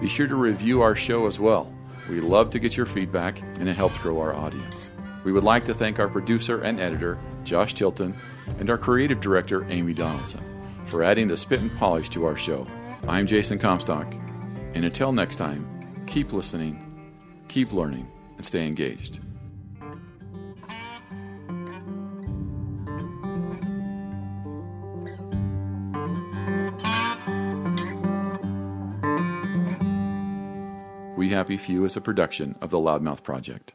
Be 0.00 0.08
sure 0.08 0.26
to 0.26 0.36
review 0.36 0.80
our 0.80 0.96
show 0.96 1.26
as 1.26 1.38
well. 1.38 1.70
We 2.08 2.22
love 2.22 2.48
to 2.48 2.58
get 2.58 2.78
your 2.78 2.86
feedback 2.86 3.42
and 3.60 3.68
it 3.68 3.76
helps 3.76 3.98
grow 3.98 4.20
our 4.20 4.34
audience. 4.34 4.88
We 5.22 5.32
would 5.32 5.44
like 5.44 5.66
to 5.66 5.74
thank 5.74 5.98
our 5.98 6.08
producer 6.08 6.62
and 6.62 6.80
editor, 6.80 7.18
Josh 7.44 7.74
Tilton, 7.74 8.16
and 8.58 8.70
our 8.70 8.78
creative 8.78 9.20
director, 9.20 9.64
Amy 9.70 9.94
Donaldson, 9.94 10.42
for 10.86 11.02
adding 11.02 11.28
the 11.28 11.36
spit 11.36 11.60
and 11.60 11.76
polish 11.78 12.08
to 12.10 12.24
our 12.24 12.36
show. 12.36 12.66
I'm 13.08 13.26
Jason 13.26 13.58
Comstock, 13.58 14.14
and 14.74 14.84
until 14.84 15.12
next 15.12 15.36
time, 15.36 16.04
keep 16.06 16.32
listening, 16.32 17.04
keep 17.48 17.72
learning, 17.72 18.06
and 18.36 18.46
stay 18.46 18.66
engaged. 18.66 19.20
We 31.16 31.30
Happy 31.30 31.56
Few 31.56 31.84
is 31.84 31.96
a 31.96 32.00
production 32.00 32.56
of 32.60 32.70
the 32.70 32.78
Loudmouth 32.78 33.22
Project. 33.22 33.74